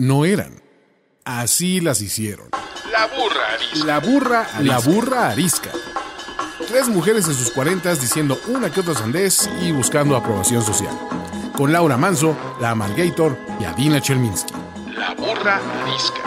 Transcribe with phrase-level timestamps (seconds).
[0.00, 0.62] no eran.
[1.24, 2.48] Así las hicieron.
[2.90, 3.84] La burra arisca.
[3.84, 5.70] La burra, la burra arisca.
[6.66, 10.98] Tres mujeres en sus cuarentas diciendo una que otra sandez y buscando aprobación social.
[11.54, 14.54] Con Laura Manso, la Amalgator y Adina Chelminsky.
[14.96, 16.22] La burra arisca.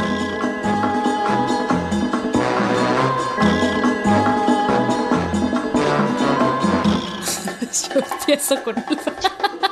[7.89, 8.83] Yo empiezo con el...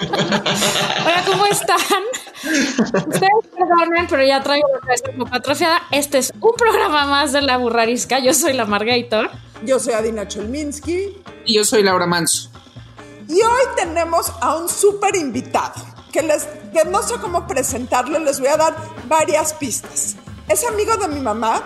[0.01, 1.77] Hola, ¿cómo están?
[2.43, 3.31] Ustedes
[3.71, 5.81] perdonen, pero ya traigo la cabeza como atrofiada.
[5.91, 8.19] Este es un programa más de La Burrarisca.
[8.19, 9.29] Yo soy la Margator.
[9.63, 11.21] Yo soy Adina Cholminsky.
[11.45, 12.49] Y yo soy Laura Manso.
[13.27, 18.39] Y hoy tenemos a un súper invitado, que, les, que no sé cómo presentarlo, les
[18.39, 18.75] voy a dar
[19.07, 20.17] varias pistas.
[20.49, 21.63] Es amigo de mi mamá,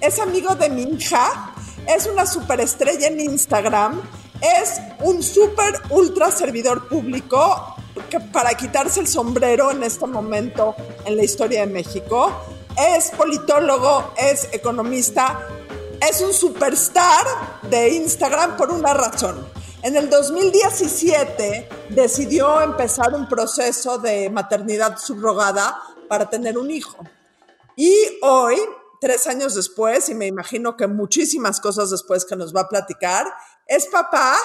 [0.00, 1.52] es amigo de mi hija,
[1.88, 4.00] es una superestrella en Instagram,
[4.40, 7.74] es un súper ultra servidor público
[8.32, 12.32] para quitarse el sombrero en este momento en la historia de México.
[12.76, 15.46] Es politólogo, es economista,
[16.08, 17.26] es un superstar
[17.62, 19.46] de Instagram por una razón.
[19.82, 26.98] En el 2017 decidió empezar un proceso de maternidad subrogada para tener un hijo.
[27.76, 28.56] Y hoy,
[29.00, 33.32] tres años después, y me imagino que muchísimas cosas después que nos va a platicar,
[33.66, 34.36] es papá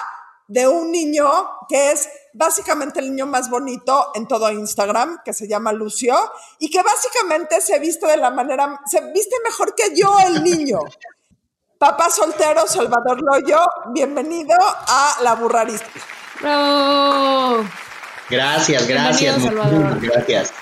[0.47, 1.25] de un niño
[1.67, 6.15] que es básicamente el niño más bonito en todo Instagram, que se llama Lucio,
[6.59, 10.79] y que básicamente se viste de la manera, se viste mejor que yo el niño.
[11.77, 13.59] Papá soltero, Salvador Loyo,
[13.93, 15.87] bienvenido a La Burrarista.
[16.39, 17.65] ¡Bravo!
[18.29, 19.99] Gracias, gracias, Bienvenido, Salvador.
[19.99, 20.53] gracias.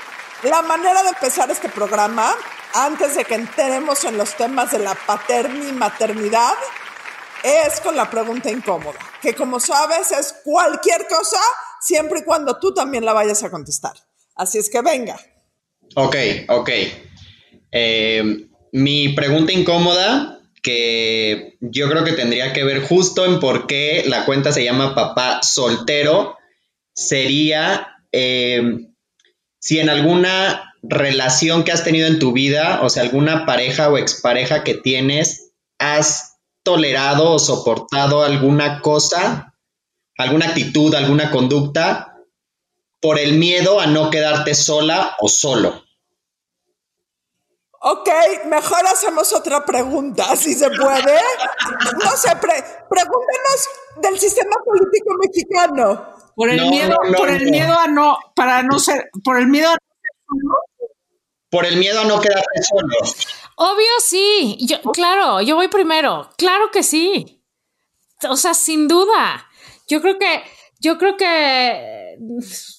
[0.44, 2.34] La manera de empezar este programa,
[2.74, 6.54] antes de que entremos en los temas de la paterni y maternidad,
[7.44, 11.40] es con la pregunta incómoda, que como sabes es cualquier cosa,
[11.80, 13.94] siempre y cuando tú también la vayas a contestar.
[14.36, 15.20] Así es que venga.
[15.96, 16.16] Ok,
[16.48, 16.70] ok.
[17.72, 24.04] Eh, mi pregunta incómoda, que yo creo que tendría que ver justo en por qué
[24.08, 26.38] la cuenta se llama Papá Soltero,
[26.94, 28.62] sería eh,
[29.60, 33.98] si en alguna relación que has tenido en tu vida, o sea, alguna pareja o
[33.98, 36.31] expareja que tienes, has
[36.64, 39.56] tolerado o soportado alguna cosa,
[40.18, 42.18] alguna actitud, alguna conducta,
[43.00, 45.84] por el miedo a no quedarte sola o solo.
[47.84, 48.10] Ok,
[48.46, 51.20] mejor hacemos otra pregunta, si se puede.
[52.04, 53.70] No sé, pre- pregúntanos
[54.02, 56.16] del sistema político mexicano.
[56.36, 57.52] Por el No, miedo, no, no, por el no.
[57.52, 59.78] miedo a no, para no ser, por el miedo a
[61.50, 62.96] Por el miedo a no quedarte solo.
[63.64, 64.58] Obvio sí.
[64.62, 66.28] Yo, claro, yo voy primero.
[66.36, 67.44] Claro que sí.
[68.28, 69.48] O sea, sin duda.
[69.88, 70.42] Yo creo que,
[70.80, 72.18] yo creo que,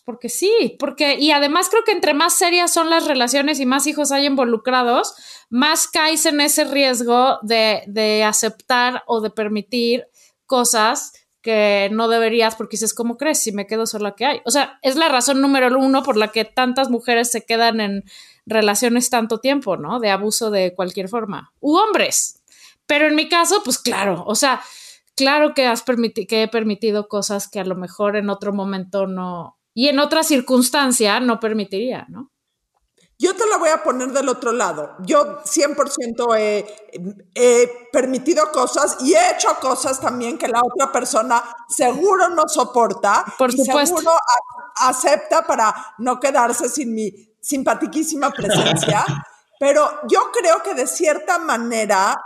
[0.05, 3.87] porque sí, porque, y además creo que entre más serias son las relaciones y más
[3.87, 5.15] hijos hay involucrados,
[5.51, 10.07] más caes en ese riesgo de, de aceptar o de permitir
[10.47, 11.13] cosas
[11.43, 14.41] que no deberías porque dices, ¿cómo crees si me quedo sola que hay?
[14.47, 18.05] O sea, es la razón número uno por la que tantas mujeres se quedan en
[18.47, 20.01] relaciones tanto tiempo, ¿no?
[20.01, 21.53] De abuso de cualquier forma.
[21.61, 22.43] U hombres.
[22.87, 24.61] Pero en mi caso, pues claro, o sea,
[25.17, 29.07] claro que has permitido, que he permitido cosas que a lo mejor en otro momento
[29.07, 32.31] no, y en otra circunstancia no permitiría, ¿no?
[33.19, 34.97] Yo te la voy a poner del otro lado.
[35.07, 36.67] Yo 100% he,
[37.37, 43.25] he permitido cosas y he hecho cosas también que la otra persona seguro no soporta.
[43.39, 43.97] Por y supuesto.
[43.99, 49.05] seguro a- acepta para no quedarse sin mi simpatiquísima presencia.
[49.61, 52.17] Pero yo creo que de cierta manera,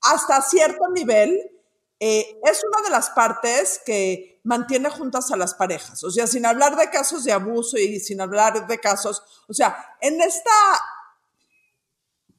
[0.00, 1.38] hasta cierto nivel,
[2.00, 6.02] eh, es una de las partes que mantiene juntas a las parejas.
[6.02, 9.96] O sea, sin hablar de casos de abuso y sin hablar de casos, o sea,
[10.00, 10.50] en esta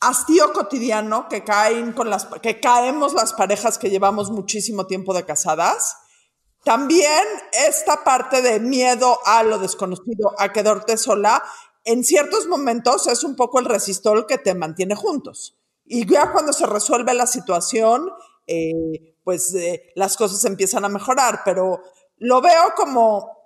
[0.02, 5.26] hastío cotidiano que caen con las que caemos las parejas que llevamos muchísimo tiempo de
[5.26, 5.96] casadas,
[6.64, 7.24] también
[7.68, 11.44] esta parte de miedo a lo desconocido, a quedarte sola,
[11.86, 15.58] en ciertos momentos es un poco el resistol que te mantiene juntos.
[15.86, 18.10] Y ya cuando se resuelve la situación,
[18.48, 21.82] eh, pues eh, las cosas empiezan a mejorar, pero
[22.18, 23.38] lo veo como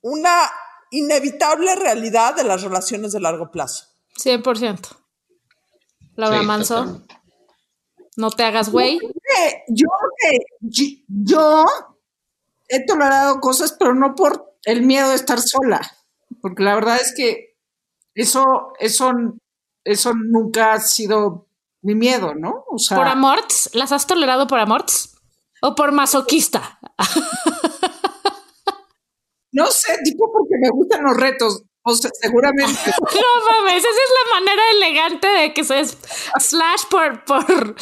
[0.00, 0.50] una
[0.90, 3.86] inevitable realidad de las relaciones de largo plazo.
[4.18, 4.96] 100%.
[6.16, 7.02] Laura Sí, Manso,
[8.16, 8.98] no te hagas güey.
[9.68, 9.88] Yo,
[10.60, 11.64] yo, yo
[12.68, 15.80] he tolerado cosas, pero no por el miedo de estar sola,
[16.40, 17.53] porque la verdad es que
[18.14, 19.12] eso, eso,
[19.84, 21.46] eso nunca ha sido
[21.82, 22.64] mi miedo, ¿no?
[22.68, 23.70] O sea, ¿Por amorts?
[23.74, 25.16] ¿Las has tolerado por amorts?
[25.60, 26.78] ¿O por masoquista?
[29.52, 31.62] no sé, tipo porque me gustan los retos.
[31.82, 32.72] O sea, seguramente.
[33.00, 35.98] No mames, esa es la manera elegante de que se es
[36.38, 37.76] slash por, por,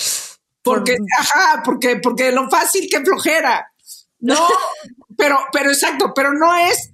[0.62, 3.72] Porque, ajá, porque, porque lo fácil que flojera.
[4.18, 4.36] No,
[5.16, 6.91] pero, pero exacto, pero no es,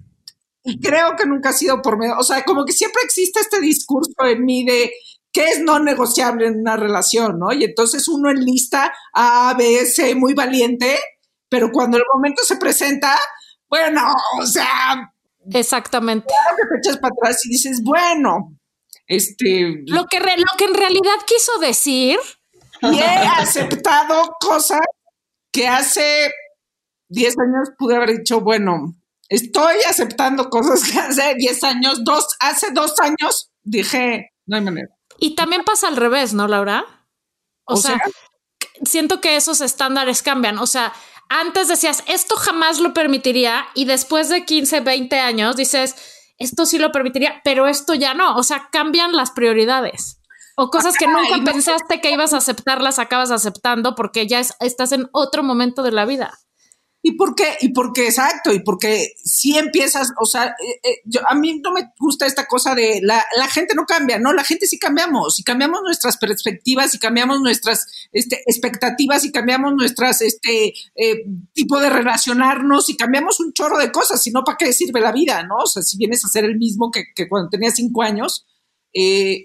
[0.69, 3.61] y creo que nunca ha sido por medio, o sea, como que siempre existe este
[3.61, 4.93] discurso en mí de
[5.33, 7.53] qué es no negociable en una relación, ¿no?
[7.53, 10.99] Y entonces uno enlista A, B, C, muy valiente,
[11.49, 13.19] pero cuando el momento se presenta,
[13.69, 14.03] bueno,
[14.41, 15.11] o sea,
[15.53, 16.27] Exactamente.
[16.27, 18.55] claro que te echas para atrás y dices, bueno,
[19.07, 22.19] este, Lo que, re- lo que en realidad quiso decir,
[22.83, 23.05] y he
[23.39, 24.81] aceptado cosas
[25.51, 26.31] que hace
[27.09, 28.95] 10 años pude haber dicho, bueno,
[29.29, 34.89] estoy aceptando cosas que hace 10 años, dos, hace dos años dije, no hay manera.
[35.19, 36.85] y también pasa al revés, ¿no, Laura?
[37.65, 38.13] O, O sea, sea-
[38.85, 40.59] siento que esos estándares cambian.
[40.59, 40.93] O sea,
[41.29, 45.95] antes decías, esto jamás lo permitiría, y después de 15, 20 años dices,
[46.39, 48.37] esto sí lo permitiría, pero esto ya no.
[48.37, 50.21] O sea, cambian las prioridades.
[50.57, 54.41] O cosas que nunca no- pensaste que ibas a aceptar, las acabas aceptando porque ya
[54.41, 56.39] es- estás en otro momento de la vida.
[57.09, 57.57] ¿Y por qué?
[57.63, 61.73] Y porque, exacto, y porque si empiezas, o sea, eh, eh, yo, a mí no
[61.73, 65.43] me gusta esta cosa de la, gente no cambia, no, la gente sí cambiamos, y
[65.43, 71.25] cambiamos nuestras perspectivas, y cambiamos nuestras este, expectativas, y cambiamos nuestras, este, eh,
[71.55, 75.11] tipo de relacionarnos, y cambiamos un chorro de cosas, si no, ¿para qué sirve la
[75.13, 75.57] vida, no?
[75.65, 78.45] O sea, si vienes a ser el mismo que, cuando tenías cinco años,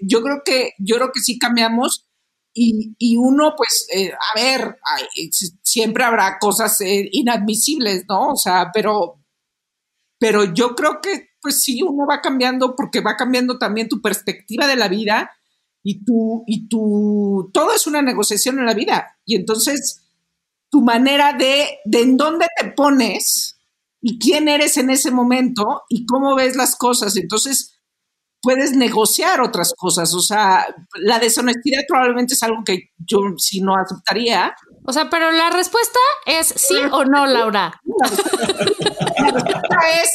[0.02, 2.06] yo creo que, yo creo que sí cambiamos,
[2.52, 5.30] y, y uno, pues, a ver, ay,
[5.74, 8.28] siempre habrá cosas eh, inadmisibles, ¿no?
[8.28, 9.18] O sea, pero,
[10.20, 14.68] pero yo creo que, pues sí, uno va cambiando porque va cambiando también tu perspectiva
[14.68, 15.32] de la vida
[15.82, 19.18] y tu, y tu, todo es una negociación en la vida.
[19.26, 20.04] Y entonces,
[20.70, 23.58] tu manera de, de en dónde te pones
[24.00, 27.16] y quién eres en ese momento y cómo ves las cosas.
[27.16, 27.80] Entonces,
[28.40, 30.14] puedes negociar otras cosas.
[30.14, 30.66] O sea,
[31.00, 34.54] la deshonestidad probablemente es algo que yo sí no aceptaría.
[34.86, 37.80] O sea, pero la respuesta es sí o no, Laura.
[39.18, 40.10] La respuesta es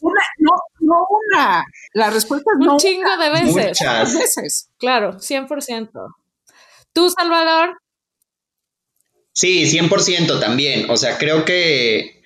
[0.00, 0.50] una, no,
[0.80, 1.64] no una.
[1.92, 3.54] La respuesta es Un no chingo de veces.
[3.54, 4.08] Muchas.
[4.08, 4.70] muchas veces.
[4.78, 5.90] Claro, 100%.
[6.92, 7.78] ¿Tú, Salvador?
[9.32, 10.90] Sí, 100% también.
[10.90, 12.22] O sea, creo que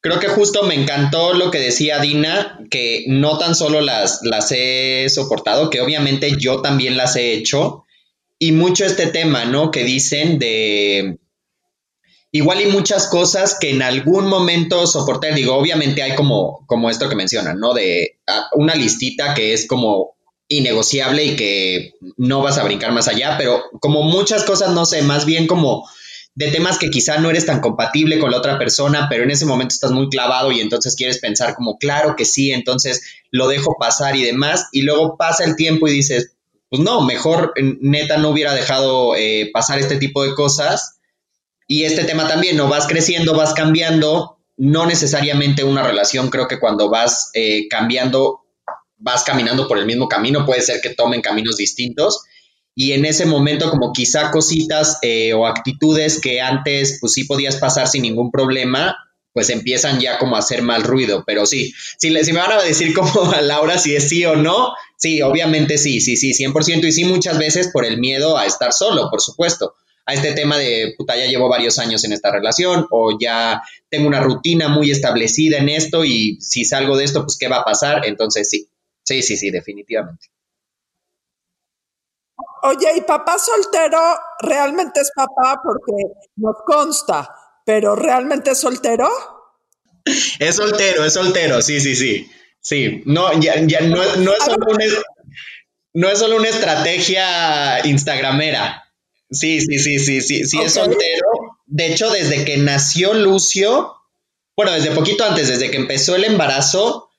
[0.00, 4.50] creo que justo me encantó lo que decía Dina, que no tan solo las, las
[4.52, 7.84] he soportado, que obviamente yo también las he hecho,
[8.38, 9.70] y mucho este tema, ¿no?
[9.70, 11.18] Que dicen de
[12.32, 15.34] igual y muchas cosas que en algún momento soporté.
[15.34, 17.74] Digo, obviamente hay como, como esto que mencionan, ¿no?
[17.74, 20.14] De ah, una listita que es como
[20.48, 25.02] innegociable y que no vas a brincar más allá, pero como muchas cosas, no sé,
[25.02, 25.88] más bien como
[26.34, 29.46] de temas que quizá no eres tan compatible con la otra persona, pero en ese
[29.46, 33.76] momento estás muy clavado y entonces quieres pensar como, claro que sí, entonces lo dejo
[33.78, 36.32] pasar y demás, y luego pasa el tiempo y dices,
[36.68, 40.99] pues no, mejor neta no hubiera dejado eh, pasar este tipo de cosas.
[41.70, 46.58] Y este tema también, no vas creciendo, vas cambiando, no necesariamente una relación, creo que
[46.58, 48.40] cuando vas eh, cambiando,
[48.98, 52.24] vas caminando por el mismo camino, puede ser que tomen caminos distintos
[52.74, 57.54] y en ese momento como quizá cositas eh, o actitudes que antes pues sí podías
[57.56, 58.96] pasar sin ningún problema,
[59.32, 62.50] pues empiezan ya como a hacer mal ruido, pero sí, si, le- si me van
[62.52, 66.32] a decir como a Laura si es sí o no, sí, obviamente sí, sí, sí,
[66.34, 69.74] 100% y sí muchas veces por el miedo a estar solo, por supuesto,
[70.06, 74.08] a este tema de, puta, ya llevo varios años en esta relación o ya tengo
[74.08, 77.64] una rutina muy establecida en esto y si salgo de esto, pues ¿qué va a
[77.64, 78.06] pasar?
[78.06, 78.68] Entonces sí,
[79.02, 80.28] sí, sí, sí, definitivamente.
[82.62, 83.98] Oye, ¿y papá soltero
[84.40, 85.92] realmente es papá porque
[86.36, 87.28] nos consta,
[87.64, 89.08] pero realmente es soltero?
[90.38, 92.30] Es soltero, es soltero, sí, sí, sí.
[92.60, 94.84] Sí, no, ya, ya no, no es solo una,
[95.94, 98.84] no es solo una estrategia instagramera.
[99.30, 101.28] Sí, sí, sí, sí, sí, sí, es soltero.
[101.66, 103.94] De hecho, desde que nació Lucio,
[104.56, 107.10] bueno, desde poquito antes, desde que empezó el embarazo,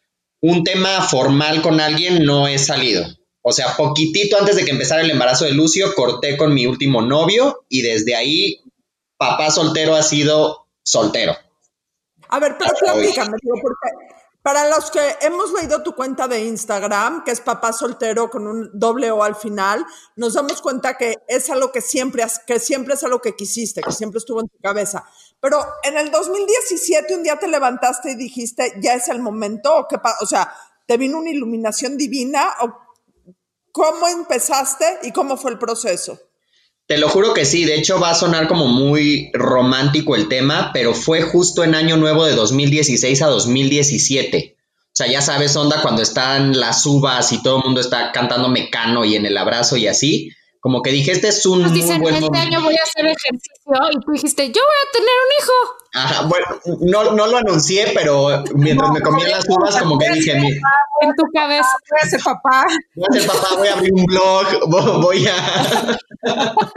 [0.42, 3.06] un tema formal con alguien no he salido.
[3.42, 7.02] O sea, poquitito antes de que empezara el embarazo de Lucio, corté con mi último
[7.02, 8.62] novio y desde ahí,
[9.18, 11.36] papá soltero ha sido soltero.
[12.28, 13.90] A ver, pero platícame, porque
[14.42, 18.70] para los que hemos leído tu cuenta de Instagram, que es papá soltero con un
[18.74, 23.04] doble O al final, nos damos cuenta que es algo que siempre, que siempre es
[23.04, 25.06] algo que quisiste, que siempre estuvo en tu cabeza.
[25.40, 29.88] Pero en el 2017 un día te levantaste y dijiste, ya es el momento, o,
[29.88, 30.54] qué o sea,
[30.88, 32.78] te vino una iluminación divina, o
[33.72, 36.20] cómo empezaste y cómo fue el proceso.
[36.92, 40.72] Te lo juro que sí, de hecho va a sonar como muy romántico el tema,
[40.74, 44.58] pero fue justo en año nuevo de 2016 a 2017.
[44.58, 48.50] O sea, ya sabes, onda, cuando están las uvas y todo el mundo está cantando
[48.50, 50.32] mecano y en el abrazo y así.
[50.62, 52.48] Como que dije, este es un Nos muy dicen, buen este momento.
[52.56, 55.54] año voy a hacer ejercicio y tú dijiste, yo voy a tener un hijo.
[55.94, 56.46] Ajá, bueno,
[56.82, 61.24] no, no lo anuncié, pero mientras me comía las uvas, como que dije, En tu
[61.34, 61.68] cabeza.
[62.04, 62.66] Ese papá.
[62.96, 65.98] voy a ser papá, voy a abrir un blog, vo- voy a...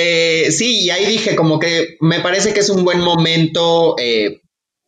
[0.00, 4.42] Eh, sí, y ahí dije como que me parece que es un buen momento eh,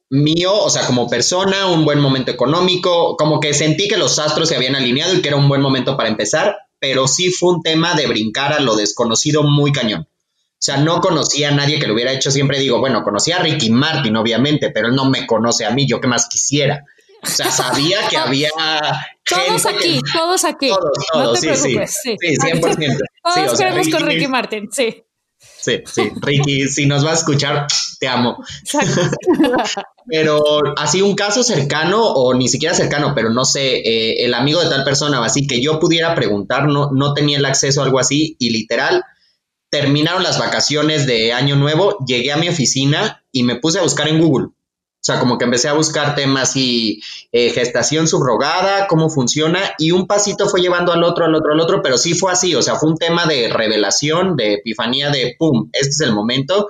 [0.09, 4.49] mío, o sea, como persona, un buen momento económico, como que sentí que los astros
[4.49, 7.63] se habían alineado y que era un buen momento para empezar, pero sí fue un
[7.63, 10.03] tema de brincar a lo desconocido muy cañón.
[10.03, 12.31] O sea, no conocía a nadie que lo hubiera hecho.
[12.31, 15.87] Siempre digo, bueno, conocía a Ricky Martin, obviamente, pero él no me conoce a mí.
[15.89, 16.85] Yo qué más quisiera.
[17.23, 18.51] O sea, sabía que había
[19.29, 20.69] Todos gente que- aquí, todos aquí.
[20.69, 20.83] Todos,
[21.15, 21.99] no todos, te sí, preocupes.
[22.03, 22.61] Sí, Sí, 100%.
[23.23, 25.03] Todos Sí, o sea, queremos con Ricky- Martin, sí.
[25.39, 27.67] Sí, sí, Ricky, si nos vas a escuchar,
[28.01, 28.43] te amo.
[30.07, 30.43] Pero
[30.77, 34.71] así un caso cercano o ni siquiera cercano, pero no sé, eh, el amigo de
[34.71, 38.01] tal persona o así que yo pudiera preguntar, no, no tenía el acceso a algo
[38.01, 39.05] así y literal,
[39.69, 44.09] terminaron las vacaciones de Año Nuevo, llegué a mi oficina y me puse a buscar
[44.09, 44.47] en Google.
[44.47, 47.01] O sea, como que empecé a buscar temas y
[47.33, 51.61] eh, gestación subrogada, cómo funciona, y un pasito fue llevando al otro, al otro, al
[51.61, 55.37] otro, pero sí fue así, o sea, fue un tema de revelación, de epifanía, de
[55.39, 56.69] pum, este es el momento,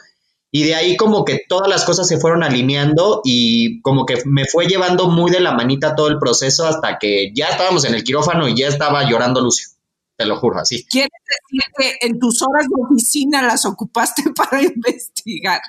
[0.53, 4.47] y de ahí como que todas las cosas se fueron alineando y como que me
[4.47, 8.03] fue llevando muy de la manita todo el proceso hasta que ya estábamos en el
[8.03, 9.69] quirófano y ya estaba llorando Lucio,
[10.17, 10.85] te lo juro, así.
[10.87, 15.61] ¿Quieres decir que en tus horas de oficina las ocupaste para investigar?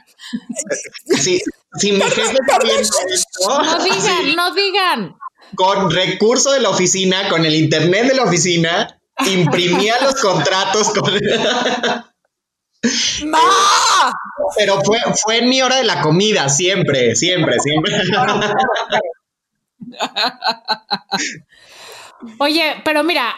[1.05, 1.39] Sí,
[1.77, 5.15] si mi jefe está viendo esto, No digan, no digan.
[5.55, 11.13] con recurso de la oficina, con el internet de la oficina, imprimía los contratos con...
[13.25, 14.11] ¡Ma!
[14.57, 17.93] Pero fue, fue en mi hora de la comida, siempre, siempre, siempre.
[22.39, 23.33] Oye, pero mira,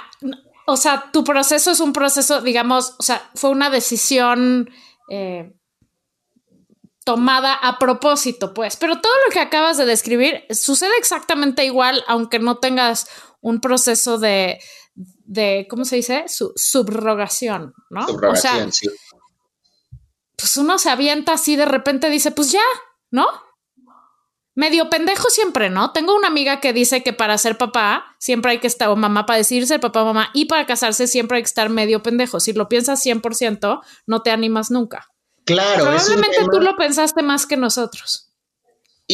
[0.66, 4.70] o sea, tu proceso es un proceso, digamos, o sea, fue una decisión
[5.10, 5.54] eh,
[7.06, 12.40] tomada a propósito, pues, pero todo lo que acabas de describir sucede exactamente igual, aunque
[12.40, 13.08] no tengas
[13.42, 14.60] un proceso de,
[14.96, 16.26] de ¿cómo se dice?
[16.28, 18.02] Su- subrogación, ¿no?
[18.02, 18.90] o sea, Subrogación, sí.
[20.44, 22.60] Pues uno se avienta así de repente dice, pues ya,
[23.12, 23.26] ¿no?
[24.56, 25.94] Medio pendejo siempre, ¿no?
[25.94, 29.26] Tengo una amiga que dice que para ser papá siempre hay que estar, o mamá,
[29.26, 32.42] para decidir ser papá o mamá, y para casarse siempre hay que estar medio pendejo.
[32.42, 35.08] Si lo piensas 100%, no te animas nunca.
[35.46, 38.33] Claro, Probablemente tema- tú lo pensaste más que nosotros.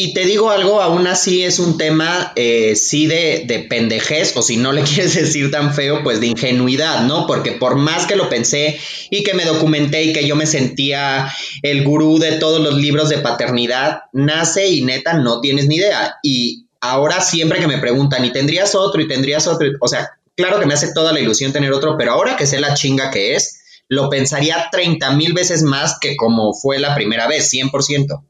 [0.02, 4.42] Y te digo algo, aún así es un tema, eh, sí, de, de pendejez, o
[4.42, 7.28] si no le quieres decir tan feo, pues de ingenuidad, ¿no?
[7.28, 8.80] Porque por más que lo pensé
[9.10, 11.30] y que me documenté y que yo me sentía
[11.64, 16.16] el gurú de todos los libros de paternidad, nace y neta no tienes ni idea.
[16.24, 19.02] Y ahora siempre que me preguntan, ¿y tendrías otro?
[19.02, 19.68] ¿Y tendrías otro?
[19.82, 22.62] O sea, claro que me hace toda la ilusión tener otro, pero ahora que sé
[22.62, 27.28] la chinga que es, lo pensaría 30 mil veces más que como fue la primera
[27.28, 28.24] vez, 100%.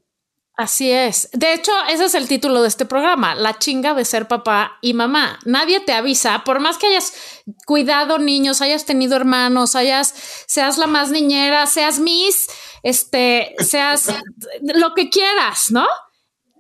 [0.60, 1.30] Así es.
[1.32, 4.94] De hecho, ese es el título de este programa, La chinga de ser papá y
[4.94, 5.40] mamá.
[5.46, 7.14] Nadie te avisa, por más que hayas
[7.66, 10.14] cuidado niños, hayas tenido hermanos, hayas,
[10.48, 12.50] seas la más niñera, seas Miss,
[12.84, 14.14] este, seas
[14.62, 15.88] lo que quieras, ¿no?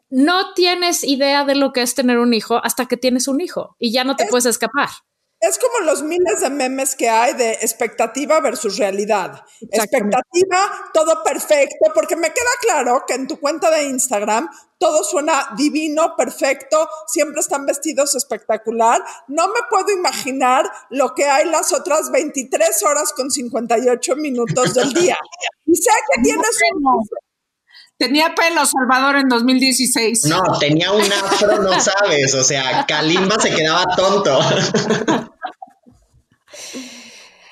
[0.10, 3.76] No tienes idea de lo que es tener un hijo hasta que tienes un hijo
[3.80, 4.88] y ya no te puedes escapar.
[5.42, 9.42] Es como los miles de memes que hay de expectativa versus realidad.
[9.72, 15.50] Expectativa, todo perfecto, porque me queda claro que en tu cuenta de Instagram todo suena
[15.58, 19.02] divino, perfecto, siempre están vestidos espectacular.
[19.28, 24.94] No me puedo imaginar lo que hay las otras 23 horas con 58 minutos del
[24.94, 25.18] día.
[25.72, 27.29] Y sé que tienes un...
[28.00, 30.24] Tenía pelo Salvador en 2016.
[30.28, 32.34] No, tenía un afro, no sabes.
[32.34, 34.40] O sea, Kalimba se quedaba tonto.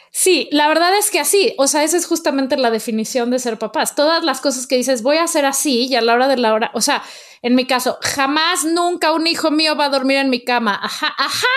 [0.09, 3.59] Sí, la verdad es que así, o sea, esa es justamente la definición de ser
[3.59, 3.93] papás.
[3.93, 6.53] Todas las cosas que dices, voy a hacer así y a la hora de la
[6.53, 7.03] hora, o sea,
[7.41, 10.79] en mi caso, jamás, nunca un hijo mío va a dormir en mi cama.
[10.81, 11.47] Ajá, ajá,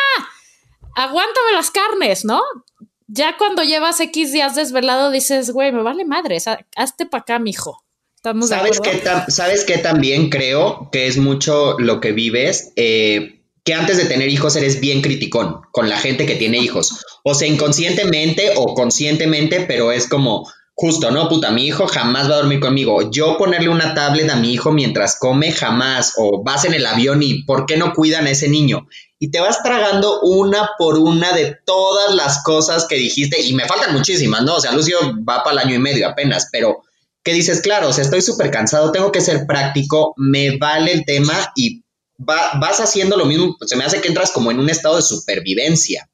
[0.96, 2.42] aguántame las carnes, ¿no?
[3.06, 7.22] Ya cuando llevas X días desvelado dices, güey, me vale madre, o sea, hazte para
[7.22, 7.84] acá, mijo.
[8.22, 12.72] ¿Estamos de ¿Sabes qué, tam- ¿Sabes qué también creo que es mucho lo que vives?
[12.76, 17.02] Eh, que antes de tener hijos eres bien criticón con la gente que tiene hijos.
[17.24, 21.30] O sea, inconscientemente o conscientemente, pero es como justo, ¿no?
[21.30, 23.10] Puta, mi hijo jamás va a dormir conmigo.
[23.10, 26.12] Yo ponerle una tablet a mi hijo mientras come, jamás.
[26.18, 28.86] O vas en el avión y ¿por qué no cuidan a ese niño?
[29.18, 33.40] Y te vas tragando una por una de todas las cosas que dijiste.
[33.40, 34.56] Y me faltan muchísimas, ¿no?
[34.56, 36.82] O sea, Lucio va para el año y medio apenas, pero
[37.22, 41.04] que dices, claro, o sea, estoy súper cansado, tengo que ser práctico, me vale el
[41.04, 41.82] tema y
[42.18, 45.02] va- vas haciendo lo mismo, se me hace que entras como en un estado de
[45.02, 46.08] supervivencia.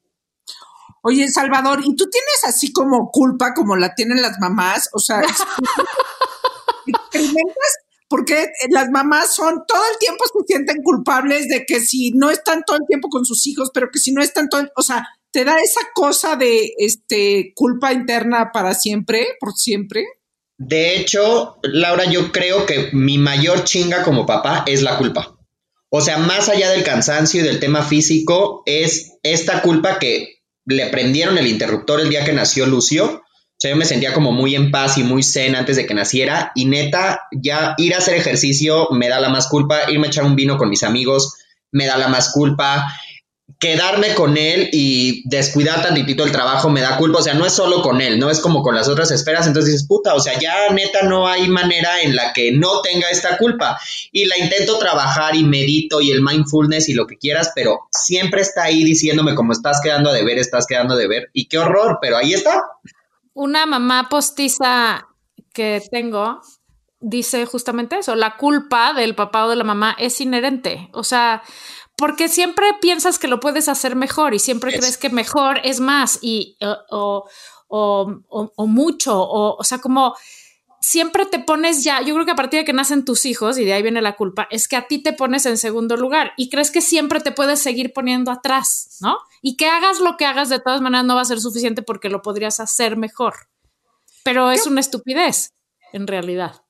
[1.03, 4.89] Oye, Salvador, ¿y tú tienes así como culpa como la tienen las mamás?
[4.93, 5.21] O sea,
[6.85, 7.77] experimentas
[8.09, 12.63] porque las mamás son todo el tiempo se sienten culpables de que si no están
[12.65, 15.05] todo el tiempo con sus hijos, pero que si no están todo, el- o sea,
[15.31, 20.05] te da esa cosa de este culpa interna para siempre, por siempre.
[20.57, 25.37] De hecho, Laura, yo creo que mi mayor chinga como papá es la culpa.
[25.89, 30.87] O sea, más allá del cansancio y del tema físico, es esta culpa que le
[30.87, 33.05] prendieron el interruptor el día que nació Lucio.
[33.05, 35.93] O sea, yo me sentía como muy en paz y muy zen antes de que
[35.93, 36.51] naciera.
[36.55, 39.89] Y neta, ya ir a hacer ejercicio me da la más culpa.
[39.89, 41.37] Irme a echar un vino con mis amigos
[41.71, 42.85] me da la más culpa.
[43.59, 47.19] Quedarme con él y descuidar tantitito el trabajo me da culpa.
[47.19, 49.47] O sea, no es solo con él, no es como con las otras esferas.
[49.47, 53.09] Entonces dices, puta, o sea, ya neta no hay manera en la que no tenga
[53.09, 53.79] esta culpa.
[54.11, 58.41] Y la intento trabajar y medito y el mindfulness y lo que quieras, pero siempre
[58.41, 61.29] está ahí diciéndome como estás quedando a deber, estás quedando a deber.
[61.33, 62.63] Y qué horror, pero ahí está.
[63.33, 65.07] Una mamá postiza
[65.53, 66.41] que tengo
[66.99, 71.43] dice justamente eso, la culpa del papá o de la mamá es inherente, o sea,
[71.97, 75.79] porque siempre piensas que lo puedes hacer mejor y siempre Es- crees que mejor es
[75.79, 77.25] más y o,
[77.69, 80.15] o, o- o- mucho, o, o sea, como
[80.79, 83.65] siempre te pones ya, yo creo que a partir de que nacen tus hijos, y
[83.65, 86.49] de ahí viene la culpa, es que a ti te pones en segundo lugar y
[86.49, 89.17] crees que siempre te puedes seguir poniendo atrás, ¿no?
[89.41, 92.09] Y que hagas lo que hagas, de todas maneras no va a ser suficiente porque
[92.09, 93.33] lo podrías hacer mejor.
[94.23, 95.53] Pero es una estupidez,
[95.93, 96.63] en realidad.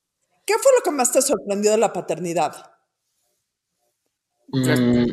[0.45, 2.71] ¿Qué fue lo que más te sorprendió de la paternidad?
[4.47, 5.11] Mm,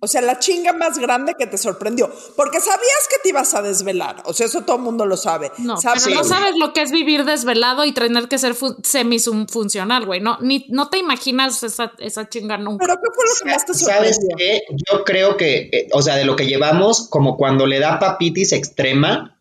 [0.00, 2.12] O sea, la chinga más grande que te sorprendió.
[2.36, 4.22] Porque sabías que te ibas a desvelar.
[4.26, 5.50] O sea, eso todo el mundo lo sabe.
[5.58, 8.76] No, Sabes- pero no sabes lo que es vivir desvelado y tener que ser fu-
[8.82, 10.20] semi-funcional, güey.
[10.20, 12.84] No, ni, no te imaginas esa, esa chinga nunca.
[12.84, 14.36] Pero ¿qué fue lo que más te ¿Sabes sorprendió?
[14.36, 14.62] qué?
[14.90, 18.52] Yo creo que, eh, o sea, de lo que llevamos, como cuando le da papitis
[18.52, 19.40] extrema,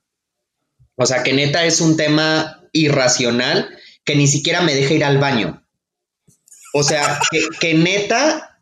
[0.96, 3.70] o sea, que neta es un tema irracional
[4.05, 5.62] que ni siquiera me deja ir al baño.
[6.74, 8.52] O sea, que, que neta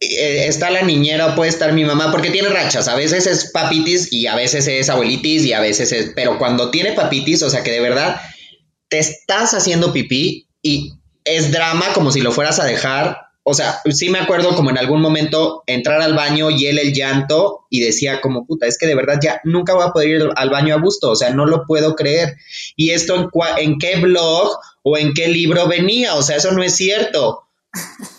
[0.00, 2.88] está la niñera puede estar mi mamá, porque tiene rachas.
[2.88, 6.12] A veces es papitis y a veces es abuelitis y a veces es.
[6.14, 8.20] Pero cuando tiene papitis, o sea, que de verdad
[8.88, 10.92] te estás haciendo pipí y
[11.24, 13.22] es drama como si lo fueras a dejar.
[13.48, 16.92] O sea, sí me acuerdo como en algún momento entrar al baño y él el
[16.92, 20.28] llanto y decía como puta, es que de verdad ya nunca voy a poder ir
[20.34, 22.36] al baño a gusto, o sea, no lo puedo creer.
[22.74, 23.28] Y esto en,
[23.58, 27.45] en qué blog o en qué libro venía, o sea, eso no es cierto.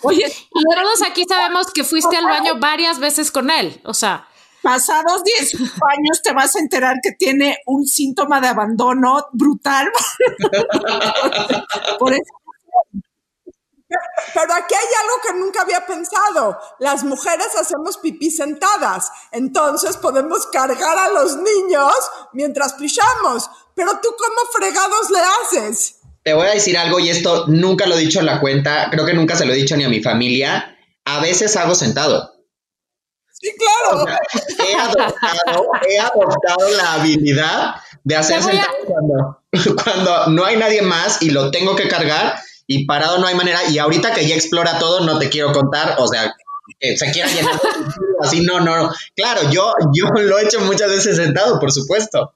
[0.01, 3.81] Oye, Y todos aquí sabemos que fuiste al baño varias veces con él.
[3.85, 4.27] O sea,
[4.61, 9.89] pasados 10 años te vas a enterar que tiene un síntoma de abandono brutal.
[11.99, 12.33] Por eso
[14.33, 16.59] Pero aquí hay algo que nunca había pensado.
[16.79, 21.93] Las mujeres hacemos pipí sentadas, entonces podemos cargar a los niños
[22.33, 23.49] mientras pichamos.
[23.73, 25.96] Pero tú, ¿cómo fregados le haces?
[26.27, 29.05] Te voy a decir algo y esto nunca lo he dicho en la cuenta, creo
[29.05, 30.77] que nunca se lo he dicho ni a mi familia.
[31.05, 32.33] A veces hago sentado.
[33.31, 34.05] Sí, claro.
[34.67, 39.41] He adoptado, he adoptado la habilidad de hacer a- sentado cuando,
[39.83, 42.35] cuando no hay nadie más y lo tengo que cargar
[42.67, 43.61] y parado no hay manera.
[43.69, 46.35] Y ahorita que ya explora todo, no te quiero contar, o sea,
[46.77, 47.57] que se quiera llenar
[48.21, 48.91] así, no, no, no.
[49.15, 52.33] Claro, yo, yo lo he hecho muchas veces sentado, por supuesto.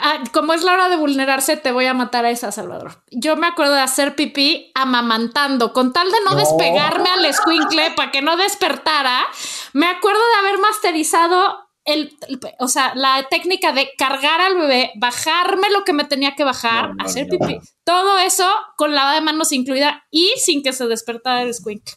[0.00, 3.02] Ah, como es la hora de vulnerarse, te voy a matar a esa, Salvador.
[3.10, 6.36] Yo me acuerdo de hacer pipí amamantando, con tal de no, No.
[6.36, 9.24] despegarme al escuincle para que no despertara.
[9.72, 14.92] Me acuerdo de haber masterizado el, el- o sea, la técnica de cargar al bebé,
[14.96, 17.38] bajarme lo que me tenía que bajar, No, no, hacer no.
[17.46, 17.58] pipí.
[17.84, 21.94] Todo eso con lavada de manos incluida y sin que se despertara el escuincle.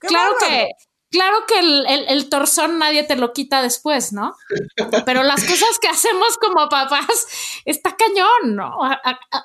[0.00, 0.68] ¡Qué Claro que,
[1.14, 2.28] claro que el, el,
[2.78, 4.34] nadie te lo quita después, ¿no?
[5.06, 7.26] Pero las cosas que hacemos como papás
[7.64, 8.76] está cañón, ¿no?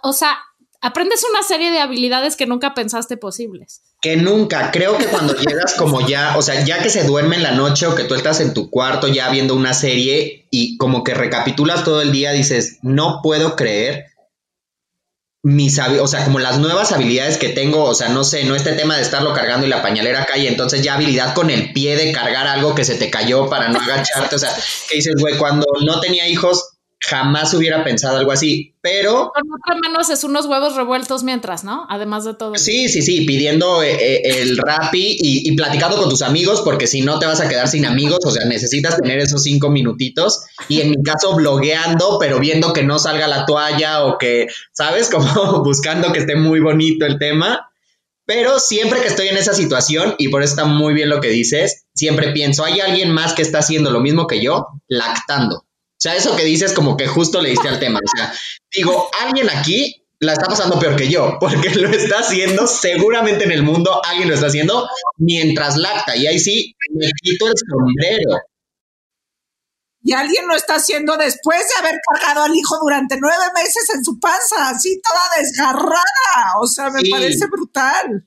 [0.02, 0.40] O sea,
[0.82, 3.84] aprendes una serie de habilidades que nunca pensaste posibles.
[4.02, 7.44] Que nunca, creo que cuando llegas como ya, o sea, ya que se duerme en
[7.44, 11.04] la noche o que tú estás en tu cuarto ya viendo una serie y como
[11.04, 14.08] que recapitulas todo el día, dices, no puedo creer
[15.42, 18.74] mis o sea, como las nuevas habilidades que tengo, o sea, no sé, no este
[18.74, 22.12] tema de estarlo cargando y la pañalera cae, entonces ya habilidad con el pie de
[22.12, 24.54] cargar algo que se te cayó para no agacharte, o sea,
[24.90, 26.69] que dices, güey, cuando no tenía hijos
[27.00, 31.86] jamás hubiera pensado algo así, pero Con otra mano haces unos huevos revueltos mientras, ¿no?
[31.90, 32.56] Además de todo.
[32.56, 36.88] Sí, sí, sí, pidiendo eh, eh, el Rappi y, y platicando con tus amigos, porque
[36.88, 40.44] si no te vas a quedar sin amigos, o sea, necesitas tener esos cinco minutitos.
[40.68, 45.10] Y en mi caso, blogueando, pero viendo que no salga la toalla o que, ¿sabes?
[45.12, 47.66] Como buscando que esté muy bonito el tema.
[48.26, 51.30] Pero siempre que estoy en esa situación, y por eso está muy bien lo que
[51.30, 55.66] dices, siempre pienso, hay alguien más que está haciendo lo mismo que yo, lactando.
[56.00, 58.00] O sea, eso que dices como que justo le diste al tema.
[58.00, 58.34] O sea,
[58.74, 63.52] digo, alguien aquí la está pasando peor que yo, porque lo está haciendo, seguramente en
[63.52, 66.16] el mundo alguien lo está haciendo mientras lacta.
[66.16, 68.40] Y ahí sí, me quito el sombrero.
[70.02, 74.04] Y alguien lo está haciendo después de haber cargado al hijo durante nueve meses en
[74.06, 76.54] su panza, así toda desgarrada.
[76.62, 77.10] O sea, me Sí.
[77.12, 78.26] parece brutal.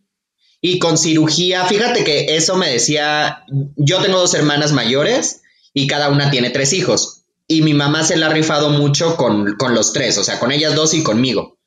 [0.61, 3.45] Y con cirugía, fíjate que eso me decía,
[3.77, 5.41] yo tengo dos hermanas mayores
[5.73, 7.22] y cada una tiene tres hijos.
[7.53, 10.53] Y mi mamá se la ha rifado mucho con, con los tres, o sea, con
[10.53, 11.59] ellas dos y conmigo.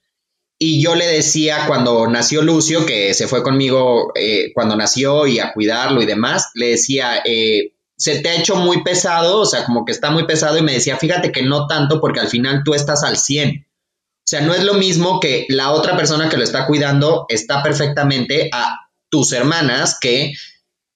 [0.57, 5.37] Y yo le decía cuando nació Lucio, que se fue conmigo eh, cuando nació y
[5.37, 9.65] a cuidarlo y demás, le decía, eh, se te ha hecho muy pesado, o sea,
[9.65, 12.63] como que está muy pesado y me decía, fíjate que no tanto porque al final
[12.65, 13.67] tú estás al 100.
[13.67, 17.61] O sea, no es lo mismo que la otra persona que lo está cuidando está
[17.61, 20.33] perfectamente a tus hermanas que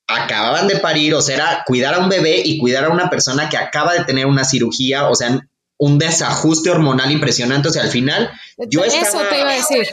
[0.10, 3.48] acababan de parir, o sea, era cuidar a un bebé y cuidar a una persona
[3.50, 7.89] que acaba de tener una cirugía, o sea, un desajuste hormonal impresionante, o sea, al
[7.89, 8.30] final
[8.69, 9.88] yo Eso estaba, te iba a decir.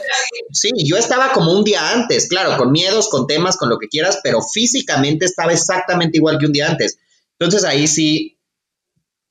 [0.51, 3.87] sí, yo estaba como un día antes, claro, con miedos, con temas, con lo que
[3.87, 6.97] quieras, pero físicamente estaba exactamente igual que un día antes.
[7.39, 8.37] Entonces ahí sí,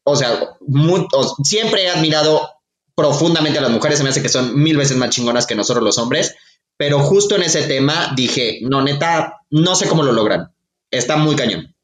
[0.04, 2.48] o sea, muy- o- siempre he admirado
[2.94, 5.84] profundamente a las mujeres, se me hace que son mil veces más chingonas que nosotros
[5.84, 6.34] los hombres,
[6.78, 10.54] pero justo en ese tema dije, no, neta, no sé cómo lo logran.
[10.96, 11.74] Está muy cañón.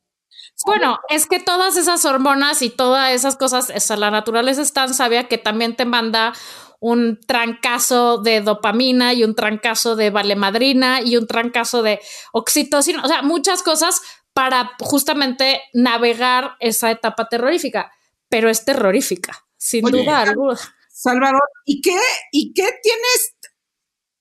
[0.64, 4.72] Bueno, es que todas esas hormonas y todas esas cosas, o sea, la naturaleza es
[4.72, 6.32] tan sabia que también te manda
[6.78, 12.00] un trancazo de dopamina y un trancazo de valemadrina y un trancazo de
[12.32, 17.92] oxitocina, o sea, muchas cosas para justamente navegar esa etapa terrorífica,
[18.28, 20.58] pero es terrorífica, sin Oye, duda alguna.
[20.88, 21.96] Salvador, ¿y qué,
[22.32, 23.36] ¿y qué tienes?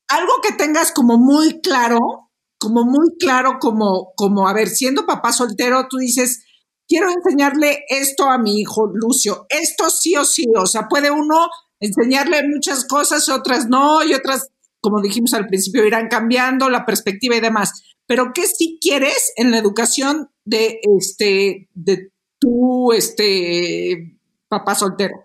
[0.08, 2.31] Algo que tengas como muy claro,
[2.62, 6.44] como muy claro, como, como, a ver, siendo papá soltero, tú dices,
[6.88, 11.50] quiero enseñarle esto a mi hijo Lucio, esto sí o sí, o sea, puede uno
[11.80, 17.36] enseñarle muchas cosas, otras no, y otras, como dijimos al principio, irán cambiando la perspectiva
[17.36, 17.82] y demás.
[18.06, 25.16] Pero ¿qué sí quieres en la educación de este, de tu, este, papá soltero?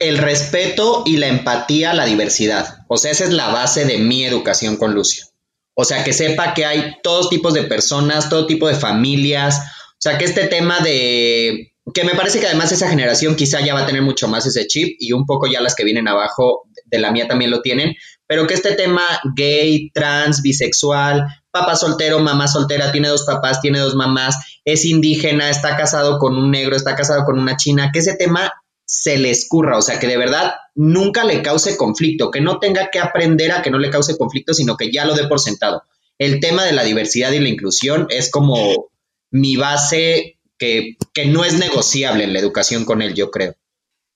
[0.00, 2.84] El respeto y la empatía a la diversidad.
[2.88, 5.26] O sea, esa es la base de mi educación con Lucio.
[5.74, 9.58] O sea, que sepa que hay todos tipos de personas, todo tipo de familias.
[9.58, 11.72] O sea, que este tema de...
[11.92, 14.66] Que me parece que además esa generación quizá ya va a tener mucho más ese
[14.66, 17.94] chip y un poco ya las que vienen abajo de la mía también lo tienen,
[18.26, 19.02] pero que este tema
[19.36, 25.50] gay, trans, bisexual, papá soltero, mamá soltera, tiene dos papás, tiene dos mamás, es indígena,
[25.50, 28.50] está casado con un negro, está casado con una china, que ese tema
[28.86, 32.90] se le escurra, o sea, que de verdad nunca le cause conflicto, que no tenga
[32.90, 35.82] que aprender a que no le cause conflicto, sino que ya lo dé por sentado.
[36.18, 38.90] El tema de la diversidad y la inclusión es como
[39.30, 43.54] mi base que, que no es negociable en la educación con él, yo creo.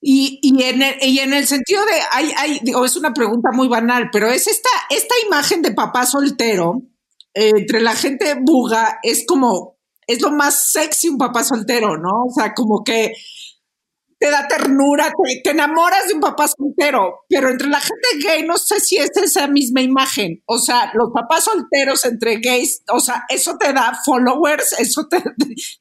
[0.01, 4.31] Y, y, en el, y en el sentido de, es una pregunta muy banal, pero
[4.31, 6.83] es esta, esta imagen de papá soltero,
[7.35, 9.77] eh, entre la gente buga, es como,
[10.07, 12.27] es lo más sexy un papá soltero, ¿no?
[12.29, 13.13] O sea, como que
[14.19, 18.45] te da ternura, te, te, enamoras de un papá soltero, pero entre la gente gay
[18.45, 20.43] no sé si es esa misma imagen.
[20.47, 25.19] O sea, los papás solteros entre gays, o sea, eso te da followers, eso te,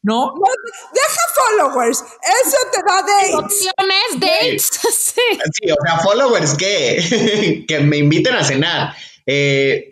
[0.04, 0.34] ¿no?
[0.34, 0.52] no
[0.94, 3.36] deja followers, eso te da dates.
[3.36, 5.40] Opciones, dates, sí.
[5.54, 8.96] Sí, o sea, followers que, que me inviten a cenar.
[9.26, 9.92] Eh,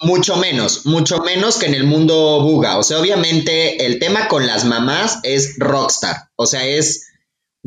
[0.00, 2.78] mucho menos, mucho menos que en el mundo buga.
[2.78, 6.28] O sea, obviamente el tema con las mamás es rockstar.
[6.36, 7.07] O sea, es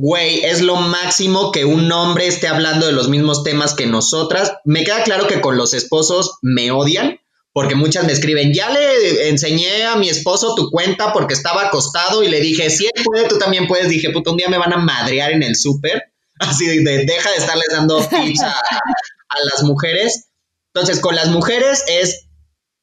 [0.02, 4.54] güey, es lo máximo que un hombre esté hablando de los mismos temas que nosotras.
[4.66, 7.20] Me queda claro que con los esposos me odian,
[7.54, 12.24] porque muchas me escriben, ya le enseñé a mi esposo tu cuenta porque estaba acostado
[12.24, 13.90] y le dije, si él puede, tú también puedes.
[13.90, 16.02] Dije, puto, un día me van a madrear en el súper.
[16.40, 20.30] Así de, deja de estarles dando tips a, a las mujeres.
[20.74, 22.26] Entonces, con las mujeres es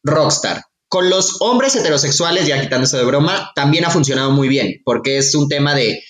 [0.05, 0.67] rockstar.
[0.89, 5.35] Con los hombres heterosexuales, ya quitándose de broma, también ha funcionado muy bien, porque es
[5.35, 6.01] un tema de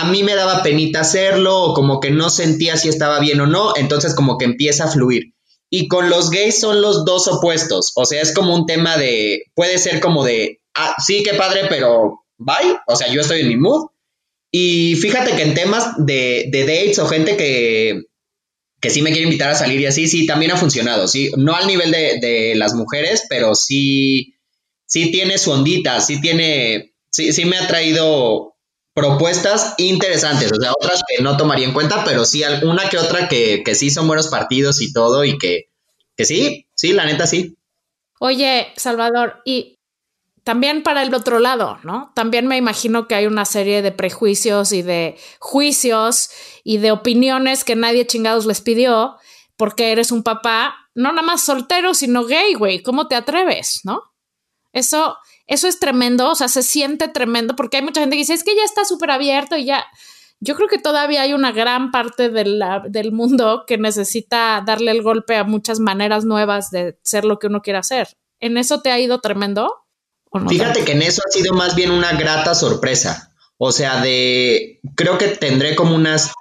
[0.00, 3.46] a mí me daba penita hacerlo o como que no sentía si estaba bien o
[3.46, 5.34] no, entonces como que empieza a fluir.
[5.70, 9.44] Y con los gays son los dos opuestos, o sea, es como un tema de,
[9.54, 13.48] puede ser como de, ah, sí, qué padre, pero bye, o sea, yo estoy en
[13.48, 13.86] mi mood.
[14.52, 18.02] Y fíjate que en temas de, de dates o gente que,
[18.80, 21.56] que sí me quiere invitar a salir y así, sí, también ha funcionado, sí, no
[21.56, 24.34] al nivel de, de las mujeres, pero sí,
[24.86, 28.55] sí tiene su ondita, sí tiene, sí, sí me ha traído
[28.96, 33.28] propuestas interesantes, o sea, otras que no tomaría en cuenta, pero sí alguna que otra
[33.28, 35.68] que, que sí son buenos partidos y todo y que,
[36.16, 37.58] que sí, sí, la neta sí.
[38.20, 39.78] Oye, Salvador, y
[40.44, 42.10] también para el otro lado, ¿no?
[42.14, 46.30] También me imagino que hay una serie de prejuicios y de juicios
[46.64, 49.16] y de opiniones que nadie chingados les pidió
[49.58, 52.82] porque eres un papá, no nada más soltero, sino gay, güey.
[52.82, 54.00] ¿Cómo te atreves, no?
[54.72, 58.34] Eso, eso es tremendo, o sea, se siente tremendo porque hay mucha gente que dice,
[58.34, 59.84] es que ya está súper abierto y ya.
[60.40, 64.90] Yo creo que todavía hay una gran parte de la, del mundo que necesita darle
[64.90, 68.18] el golpe a muchas maneras nuevas de ser lo que uno quiere hacer.
[68.38, 69.72] ¿En eso te ha ido tremendo?
[70.48, 73.34] Fíjate que en eso ha sido más bien una grata sorpresa.
[73.56, 76.32] O sea, de creo que tendré como unas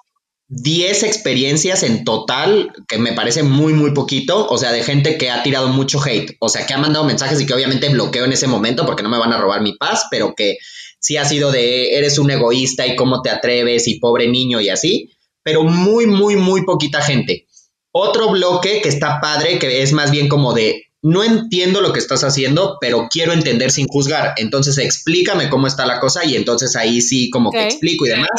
[0.47, 5.31] 10 experiencias en total, que me parece muy, muy poquito, o sea, de gente que
[5.31, 8.33] ha tirado mucho hate, o sea, que ha mandado mensajes y que obviamente bloqueo en
[8.33, 10.57] ese momento porque no me van a robar mi paz, pero que
[10.99, 14.69] sí ha sido de eres un egoísta y cómo te atreves y pobre niño y
[14.69, 17.47] así, pero muy, muy, muy poquita gente.
[17.91, 21.99] Otro bloque que está padre, que es más bien como de no entiendo lo que
[21.99, 24.33] estás haciendo, pero quiero entender sin juzgar.
[24.37, 28.29] Entonces explícame cómo está la cosa y entonces ahí sí como que explico y demás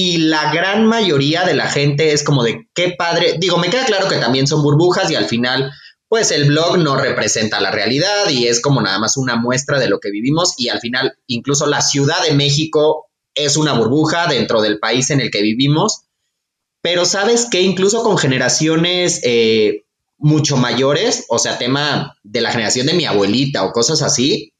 [0.00, 3.84] y la gran mayoría de la gente es como de qué padre, digo, me queda
[3.84, 5.72] claro que también son burbujas y al final,
[6.06, 9.88] pues el blog no representa la realidad y es como nada más una muestra de
[9.88, 14.62] lo que vivimos y al final incluso la Ciudad de México es una burbuja dentro
[14.62, 16.04] del país en el que vivimos,
[16.80, 19.82] pero sabes que incluso con generaciones eh,
[20.16, 24.52] mucho mayores, o sea, tema de la generación de mi abuelita o cosas así,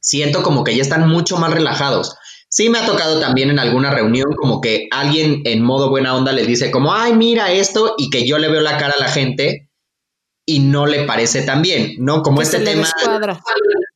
[0.00, 2.16] siento como que ya están mucho más relajados.
[2.54, 6.32] Sí me ha tocado también en alguna reunión como que alguien en modo buena onda
[6.32, 9.08] les dice como, ay, mira esto, y que yo le veo la cara a la
[9.08, 9.70] gente
[10.46, 12.22] y no le parece tan bien, ¿no?
[12.22, 12.86] Como este tema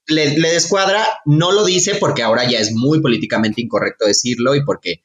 [0.07, 4.65] Le, le, descuadra, no lo dice porque ahora ya es muy políticamente incorrecto decirlo y
[4.65, 5.05] porque,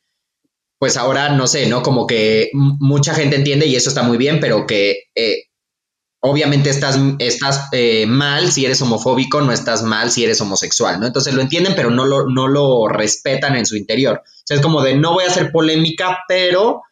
[0.80, 1.84] pues ahora, no sé, ¿no?
[1.84, 5.48] Como que mucha gente entiende y eso está muy bien, pero que eh,
[6.22, 11.08] obviamente estás, estás eh, mal si eres homofóbico, no estás mal si eres homosexual, ¿no?
[11.08, 14.22] Entonces lo entienden, pero no lo, no lo respetan en su interior.
[14.24, 16.84] O sea, es como de no voy a hacer polémica, pero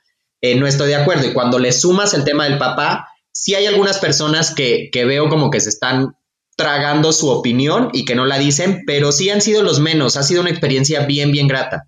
[0.42, 1.28] eh, no estoy de acuerdo.
[1.28, 5.30] Y cuando le sumas el tema del papá, sí hay algunas personas que, que veo
[5.30, 6.18] como que se están
[6.58, 10.18] tragando su opinión y que no la dicen, pero sí han sido los menos.
[10.18, 11.88] Ha sido una experiencia bien, bien grata.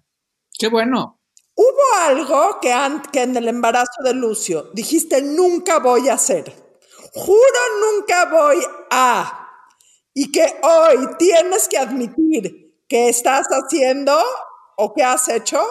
[0.57, 1.19] Qué bueno.
[1.55, 2.73] Hubo algo que,
[3.11, 6.70] que en el embarazo de Lucio dijiste nunca voy a hacer
[7.11, 8.57] juro nunca voy
[8.89, 9.49] a,
[10.13, 14.17] y que hoy tienes que admitir que estás haciendo
[14.77, 15.61] o que has hecho?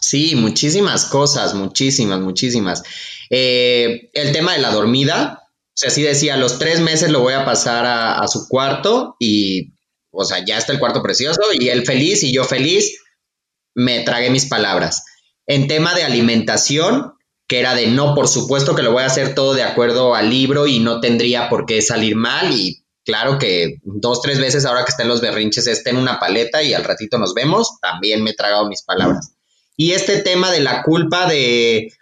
[0.00, 2.82] Sí, muchísimas cosas, muchísimas, muchísimas.
[3.30, 7.34] Eh, el tema de la dormida, o sea, sí decía, los tres meses lo voy
[7.34, 9.72] a pasar a, a su cuarto y,
[10.10, 12.98] o sea, ya está el cuarto precioso y él feliz y yo feliz,
[13.74, 15.04] me tragué mis palabras.
[15.46, 17.14] En tema de alimentación,
[17.46, 20.30] que era de no, por supuesto que lo voy a hacer todo de acuerdo al
[20.30, 24.84] libro y no tendría por qué salir mal y claro que dos, tres veces ahora
[24.84, 28.22] que está en los berrinches esté en una paleta y al ratito nos vemos, también
[28.22, 29.34] me he tragado mis palabras.
[29.76, 31.92] Y este tema de la culpa de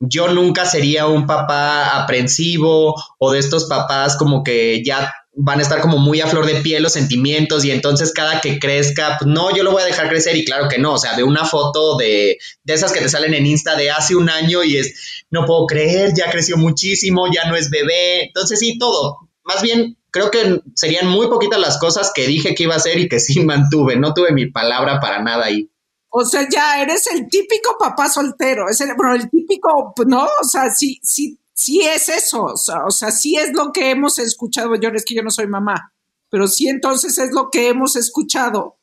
[0.00, 5.62] yo nunca sería un papá aprensivo o de estos papás como que ya van a
[5.62, 9.28] estar como muy a flor de piel los sentimientos y entonces cada que crezca, pues
[9.28, 11.44] no, yo lo voy a dejar crecer y claro que no, o sea, de una
[11.44, 15.24] foto de, de esas que te salen en Insta de hace un año y es,
[15.30, 19.28] no puedo creer, ya creció muchísimo, ya no es bebé, entonces sí, todo.
[19.42, 22.98] Más bien, creo que serían muy poquitas las cosas que dije que iba a hacer
[22.98, 25.68] y que sí mantuve, no tuve mi palabra para nada ahí.
[26.16, 30.44] O sea, ya eres el típico papá soltero, es el, bueno, el típico, no, o
[30.44, 34.18] sea, sí, sí sí es eso, o sea, o sea, sí es lo que hemos
[34.18, 35.94] escuchado, yo es que yo no soy mamá,
[36.28, 38.78] pero sí entonces es lo que hemos escuchado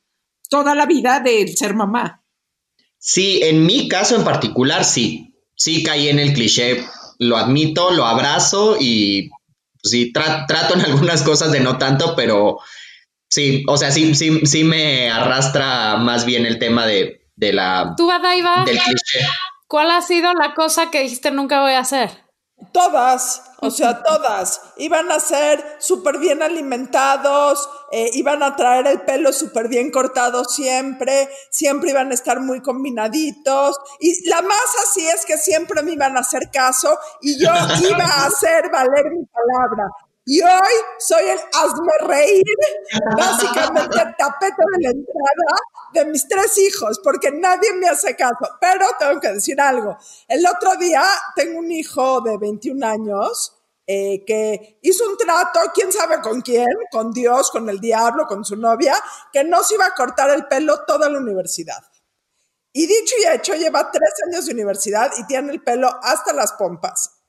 [0.50, 2.24] toda la vida del ser mamá.
[2.98, 6.86] Sí, en mi caso en particular, sí, sí caí en el cliché,
[7.20, 9.30] lo admito, lo abrazo y
[9.82, 12.60] pues, sí, trato en algunas cosas de no tanto, pero
[13.28, 17.94] sí, o sea, sí, sí, sí me arrastra más bien el tema de, de la...
[17.98, 18.64] ¿Tú, Adaiva?
[18.66, 19.28] Del cliché.
[19.68, 22.21] ¿Cuál ha sido la cosa que dijiste nunca voy a hacer?
[22.72, 24.62] Todas, o sea, todas.
[24.78, 30.46] Iban a ser súper bien alimentados, eh, iban a traer el pelo súper bien cortado
[30.46, 33.78] siempre, siempre iban a estar muy combinaditos.
[34.00, 37.50] Y la más así es que siempre me iban a hacer caso y yo
[37.90, 39.90] iba a hacer valer mi palabra.
[40.26, 42.44] Y hoy soy el hazme reír,
[43.18, 45.56] básicamente el tapete de la entrada
[45.94, 48.58] de mis tres hijos, porque nadie me hace caso.
[48.60, 49.98] Pero tengo que decir algo.
[50.28, 51.04] El otro día
[51.36, 53.58] tengo un hijo de 21 años
[53.88, 58.46] eh, que hizo un trato, quién sabe con quién, con Dios, con el diablo, con
[58.46, 58.96] su novia,
[59.34, 61.84] que no se iba a cortar el pelo toda la universidad.
[62.74, 66.54] Y dicho y hecho, lleva tres años de universidad y tiene el pelo hasta las
[66.54, 67.21] pompas.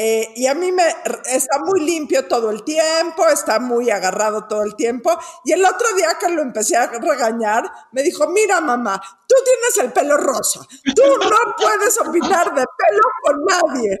[0.00, 0.84] Eh, y a mí me
[1.24, 5.18] está muy limpio todo el tiempo, está muy agarrado todo el tiempo.
[5.44, 9.76] Y el otro día que lo empecé a regañar, me dijo, mira mamá, tú tienes
[9.78, 10.60] el pelo rosa,
[10.94, 13.98] tú no puedes opinar de pelo con nadie.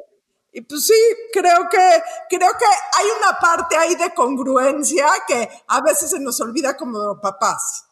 [0.52, 0.94] Y pues sí,
[1.32, 6.40] creo que, creo que hay una parte ahí de congruencia que a veces se nos
[6.40, 7.86] olvida como papás,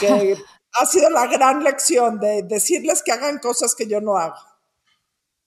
[0.00, 0.36] que
[0.80, 4.55] ha sido la gran lección de decirles que hagan cosas que yo no hago.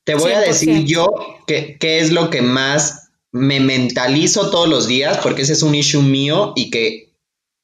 [0.10, 1.08] Te voy a decir yo
[1.46, 6.02] qué es lo que más me mentalizo todos los días, porque ese es un issue
[6.02, 7.14] mío y que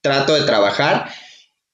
[0.01, 1.11] trato de trabajar,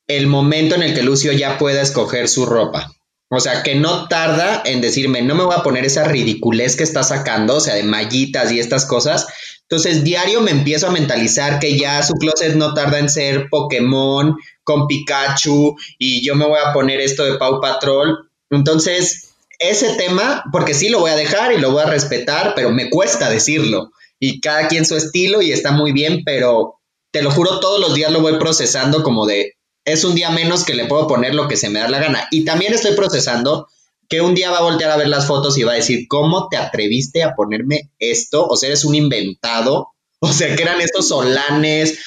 [0.08, 2.90] el momento en el que Lucio ya pueda escoger su ropa.
[3.30, 6.84] O sea, que no tarda en decirme, no me voy a poner esa ridiculez que
[6.84, 9.28] está sacando, o sea, de mallitas y estas cosas.
[9.64, 14.38] Entonces, diario me empiezo a mentalizar que ya su closet no tarda en ser Pokémon
[14.64, 18.30] con Pikachu y yo me voy a poner esto de Pau Patrol.
[18.50, 19.31] Entonces,
[19.62, 22.90] ese tema, porque sí lo voy a dejar y lo voy a respetar, pero me
[22.90, 23.92] cuesta decirlo.
[24.20, 26.80] Y cada quien su estilo y está muy bien, pero
[27.12, 29.54] te lo juro, todos los días lo voy procesando como de,
[29.86, 32.28] es un día menos que le puedo poner lo que se me da la gana.
[32.32, 33.68] Y también estoy procesando
[34.10, 36.50] que un día va a voltear a ver las fotos y va a decir, ¿cómo
[36.50, 38.46] te atreviste a ponerme esto?
[38.46, 39.90] O sea, eres un inventado.
[40.20, 41.98] O sea, que eran estos solanes.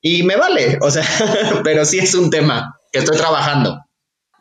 [0.00, 1.04] Y me vale, o sea,
[1.64, 3.76] pero sí es un tema que estoy trabajando.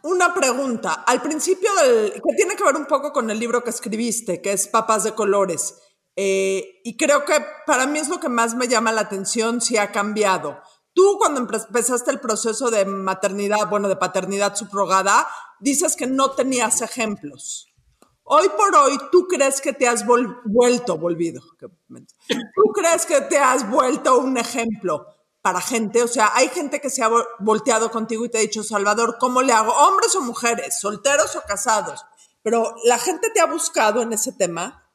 [0.06, 1.04] Una pregunta.
[1.08, 2.14] Al principio del.
[2.14, 5.14] que tiene que ver un poco con el libro que escribiste, que es Papas de
[5.16, 5.82] Colores.
[6.16, 7.34] Eh, y creo que
[7.66, 10.60] para mí es lo que más me llama la atención si ha cambiado.
[10.94, 15.28] Tú, cuando empezaste el proceso de maternidad, bueno, de paternidad subrogada,
[15.60, 17.74] dices que no tenías ejemplos.
[18.22, 21.42] Hoy por hoy, ¿tú crees que te has vuelto, volvido?
[21.58, 25.15] ¿Tú crees que te has vuelto un ejemplo
[25.46, 28.64] para gente, o sea, hay gente que se ha volteado contigo y te ha dicho,
[28.64, 29.74] Salvador, ¿cómo le hago?
[29.74, 32.02] Hombres o mujeres, solteros o casados.
[32.42, 34.90] Pero la gente te ha buscado en ese tema.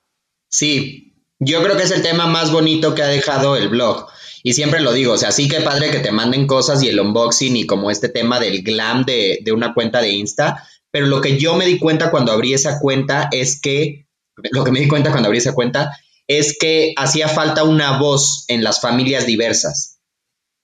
[0.48, 4.08] Sí, yo creo que es el tema más bonito que ha dejado el blog.
[4.42, 6.98] Y siempre lo digo, o sea, sí que padre que te manden cosas y el
[6.98, 10.68] unboxing y como este tema del glam de, de una cuenta de Insta.
[10.90, 14.08] Pero lo que yo me di cuenta cuando abrí esa cuenta es que,
[14.50, 18.46] lo que me di cuenta cuando abrí esa cuenta es que hacía falta una voz
[18.48, 19.89] en las familias diversas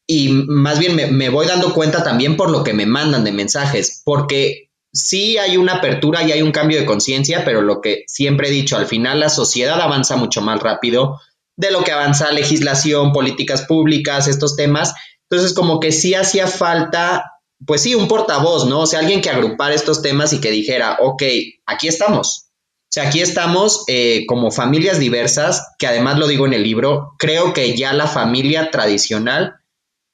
[0.07, 4.03] y más bien me, voy dando cuenta también por lo que me mandan de mensajes,
[4.05, 8.49] porque sí hay una apertura y hay un cambio de conciencia, pero lo que siempre
[8.49, 11.21] he dicho, al final la sociedad avanza mucho más rápido
[11.57, 14.95] de lo que avanza legislación, políticas públicas, estos temas.
[15.29, 17.25] Entonces, como que sí hacía falta,
[17.66, 18.81] pues sí, un portavoz, ¿no?
[18.81, 21.23] O sea, alguien que agrupara estos temas y que dijera, ok,
[21.64, 22.47] aquí estamos.
[22.88, 27.14] O sea, aquí estamos eh, como familias diversas, que además lo digo en el libro,
[27.19, 29.57] creo que ya la familia tradicional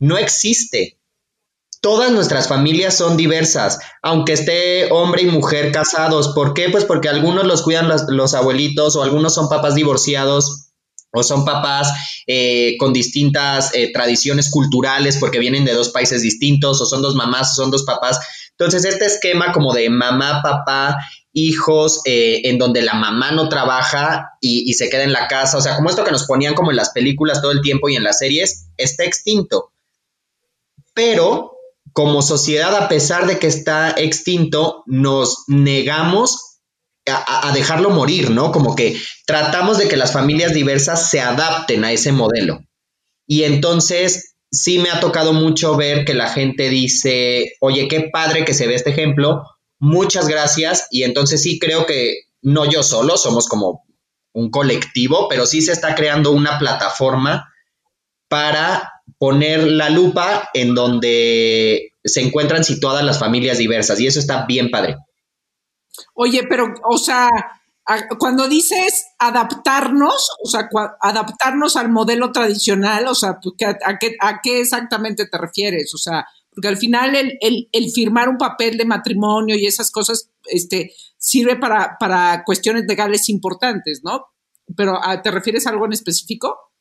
[0.03, 0.99] no existe.
[1.81, 6.29] Todas nuestras familias son diversas, aunque esté hombre y mujer casados.
[6.35, 6.69] ¿Por qué?
[6.71, 10.71] Pues porque algunos los cuidan los, abuelitos o algunos son papás divorciados
[11.13, 11.93] o son papás
[12.27, 17.15] eh, con distintas eh, tradiciones culturales porque vienen de dos países distintos, o son dos
[17.15, 18.19] mamás, o son dos papás.
[18.59, 20.97] Entonces, este esquema como de mamá, papá,
[21.33, 25.59] hijos, eh, en donde la mamá no trabaja y, y, se queda en la casa,
[25.59, 27.97] o sea, como esto que nos ponían como en las películas todo el tiempo y
[27.97, 29.72] en las series, está extinto
[30.95, 31.53] pero
[31.93, 36.53] como sociedad, a pesar de que está extinto, nos negamos
[37.07, 38.53] a, dejarlo morir, ¿no?
[38.53, 42.61] Como que tratamos de que las familias diversas se adapten a ese modelo.
[43.27, 48.45] Y entonces sí me ha tocado mucho ver que la gente dice, oye, qué padre
[48.45, 49.43] que se ve este ejemplo,
[49.79, 50.87] muchas gracias.
[50.91, 53.85] Y entonces sí creo que no yo solo, somos como
[54.33, 57.53] un colectivo, pero sí se está creando una plataforma
[58.29, 64.47] para poner la lupa en donde se encuentran situadas las familias diversas y eso está
[64.47, 64.97] bien padre.
[66.15, 67.29] Oye, pero, o sea,
[68.19, 70.69] cuando dices adaptarnos, o sea,
[71.01, 73.39] adaptarnos al modelo tradicional, o sea,
[73.87, 75.95] ¿a qué, a qué exactamente te refieres?
[75.95, 80.31] O sea, porque al final el, el, firmar un papel de matrimonio y esas cosas
[80.47, 84.27] este, sirve para, para cuestiones legales importantes, ¿no?
[84.77, 86.72] Pero ¿te refieres a algo en específico?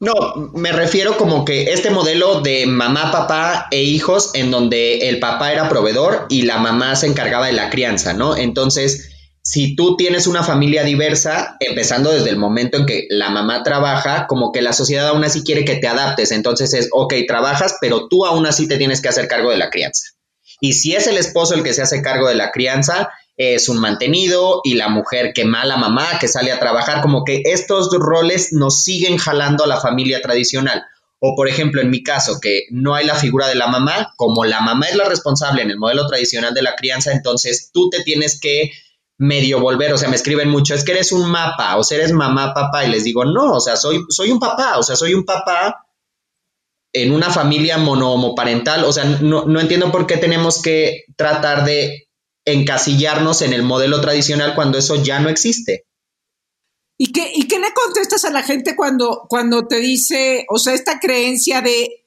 [0.00, 5.18] No, me refiero como que este modelo de mamá, papá e hijos en donde el
[5.18, 8.36] papá era proveedor y la mamá se encargaba de la crianza, ¿no?
[8.36, 9.10] Entonces,
[9.42, 14.26] si tú tienes una familia diversa, empezando desde el momento en que la mamá trabaja,
[14.26, 18.08] como que la sociedad aún así quiere que te adaptes, entonces es, ok, trabajas, pero
[18.08, 20.06] tú aún así te tienes que hacer cargo de la crianza.
[20.60, 23.78] Y si es el esposo el que se hace cargo de la crianza, es un
[23.78, 28.52] mantenido y la mujer que mala mamá que sale a trabajar, como que estos roles
[28.52, 30.84] nos siguen jalando a la familia tradicional.
[31.18, 34.44] O por ejemplo, en mi caso, que no hay la figura de la mamá, como
[34.44, 38.02] la mamá es la responsable en el modelo tradicional de la crianza, entonces tú te
[38.02, 38.70] tienes que
[39.16, 42.12] medio volver, o sea, me escriben mucho, es que eres un mapa, o sea, eres
[42.12, 45.14] mamá, papá, y les digo, no, o sea, soy, soy un papá, o sea, soy
[45.14, 45.86] un papá
[46.92, 52.03] en una familia monohomoparental, o sea, no, no entiendo por qué tenemos que tratar de
[52.44, 55.86] encasillarnos en el modelo tradicional cuando eso ya no existe.
[56.96, 60.74] ¿Y qué, ¿Y qué le contestas a la gente cuando, cuando te dice, o sea,
[60.74, 62.04] esta creencia de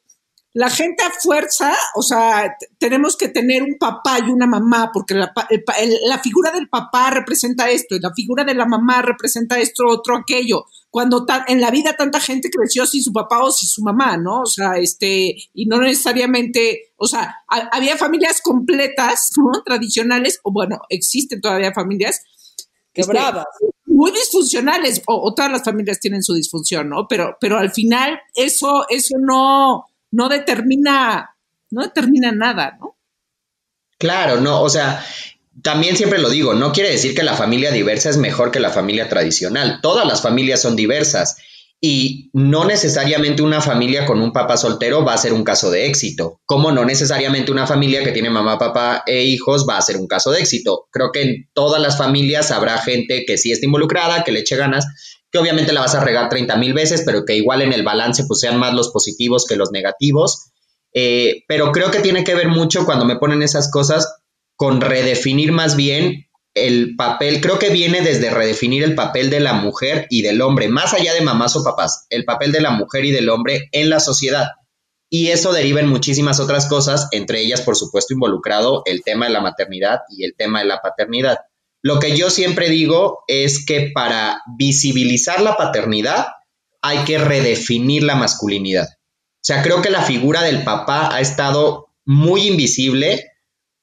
[0.54, 5.14] la gente a fuerza, o sea, tenemos que tener un papá y una mamá, porque
[5.14, 5.32] la,
[6.08, 10.16] la, figura del papá representa esto y la figura de la mamá representa esto, otro,
[10.16, 10.66] aquello.
[10.98, 14.42] Cuando en la vida tanta gente creció sin su papá o sin su mamá, ¿no?
[14.42, 19.62] O sea, este, y no necesariamente, o sea, había familias completas, ¿no?
[19.62, 22.24] Tradicionales, o bueno, existen todavía familias.
[22.96, 23.46] Este, Quebradas.
[23.86, 27.08] muy disfuncionales, o, o, todas las familias tienen su disfunción, ¿no?
[27.08, 31.38] Pero, pero al final eso, eso no, no determina,
[31.70, 32.98] no determina nada, ¿no?
[34.00, 35.06] Claro, no, o sea,
[35.64, 38.70] también siempre lo digo, no quiere decir que la familia diversa es mejor que la
[38.70, 39.80] familia tradicional.
[39.82, 41.38] Todas las familias son diversas
[41.80, 45.86] y no necesariamente una familia con un papá soltero va a ser un caso de
[45.86, 49.98] éxito, como no necesariamente una familia que tiene mamá, papá e hijos va a ser
[49.98, 50.88] un caso de éxito.
[50.92, 54.56] Creo que en todas las familias habrá gente que sí está involucrada, que le eche
[54.58, 54.88] ganas,
[55.32, 58.24] que obviamente la vas a regar 30 mil veces, pero que igual en el balance
[58.28, 60.52] pues sean más los positivos que los negativos.
[60.94, 64.18] Eh, pero creo que tiene que ver mucho cuando me ponen esas cosas
[64.58, 69.54] con redefinir más bien el papel, creo que viene desde redefinir el papel de la
[69.54, 73.06] mujer y del hombre, más allá de mamás o papás, el papel de la mujer
[73.06, 74.48] y del hombre en la sociedad.
[75.10, 79.34] Y eso deriva en muchísimas otras cosas, entre ellas, por supuesto, involucrado el tema de
[79.34, 81.38] la maternidad y el tema de la paternidad.
[81.84, 86.28] Lo que yo siempre digo es que para visibilizar la paternidad
[86.82, 88.88] hay que redefinir la masculinidad.
[88.88, 93.24] O sea, creo que la figura del papá ha estado muy invisible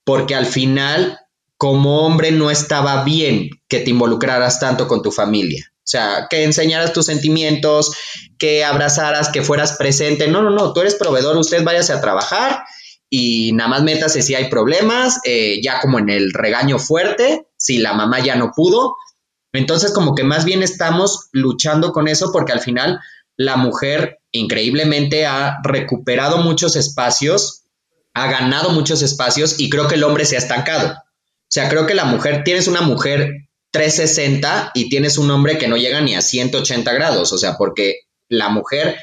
[0.05, 1.19] porque al final,
[1.57, 5.65] como hombre, no estaba bien que te involucraras tanto con tu familia.
[5.79, 7.93] O sea, que enseñaras tus sentimientos,
[8.39, 10.29] que abrazaras, que fueras presente.
[10.29, 12.65] No, no, no, tú eres proveedor, usted váyase a trabajar
[13.11, 17.79] y nada más métase si hay problemas, eh, ya como en el regaño fuerte, si
[17.79, 18.97] la mamá ya no pudo.
[19.53, 22.99] Entonces, como que más bien estamos luchando con eso porque al final
[23.37, 27.64] la mujer increíblemente ha recuperado muchos espacios,
[28.15, 30.89] ha ganado muchos espacios y creo que el hombre se ha estancado.
[30.89, 35.69] O sea, creo que la mujer, tienes una mujer 360 y tienes un hombre que
[35.69, 38.97] no llega ni a 180 grados, o sea, porque la mujer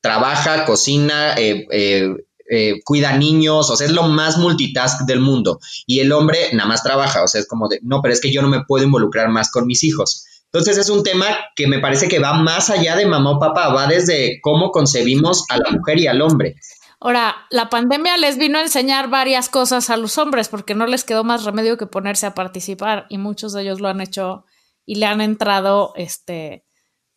[0.00, 2.08] trabaja, cocina, eh, eh,
[2.48, 5.58] eh, cuida niños, o sea, es lo más multitask del mundo.
[5.86, 8.32] Y el hombre nada más trabaja, o sea, es como de, no, pero es que
[8.32, 10.26] yo no me puedo involucrar más con mis hijos.
[10.52, 13.72] Entonces es un tema que me parece que va más allá de mamá o papá,
[13.72, 16.56] va desde cómo concebimos a la mujer y al hombre.
[17.04, 21.02] Ahora, la pandemia les vino a enseñar varias cosas a los hombres porque no les
[21.02, 24.44] quedó más remedio que ponerse a participar y muchos de ellos lo han hecho
[24.86, 26.64] y le han entrado este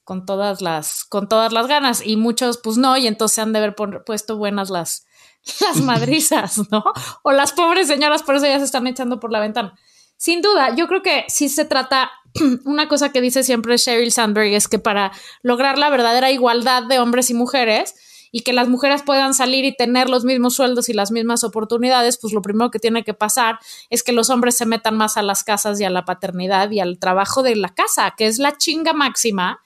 [0.03, 3.59] con todas las con todas las ganas y muchos pues no y entonces han de
[3.59, 5.05] haber puesto buenas las
[5.61, 6.83] las madrizas, ¿no?
[7.21, 9.75] O las pobres señoras, por eso ya se están echando por la ventana.
[10.17, 12.09] Sin duda, yo creo que sí se trata,
[12.65, 15.11] una cosa que dice siempre Sheryl Sandberg es que para
[15.43, 17.93] lograr la verdadera igualdad de hombres y mujeres
[18.35, 22.17] y que las mujeres puedan salir y tener los mismos sueldos y las mismas oportunidades,
[22.17, 23.59] pues lo primero que tiene que pasar
[23.89, 26.81] es que los hombres se metan más a las casas y a la paternidad y
[26.81, 29.61] al trabajo de la casa, que es la chinga máxima,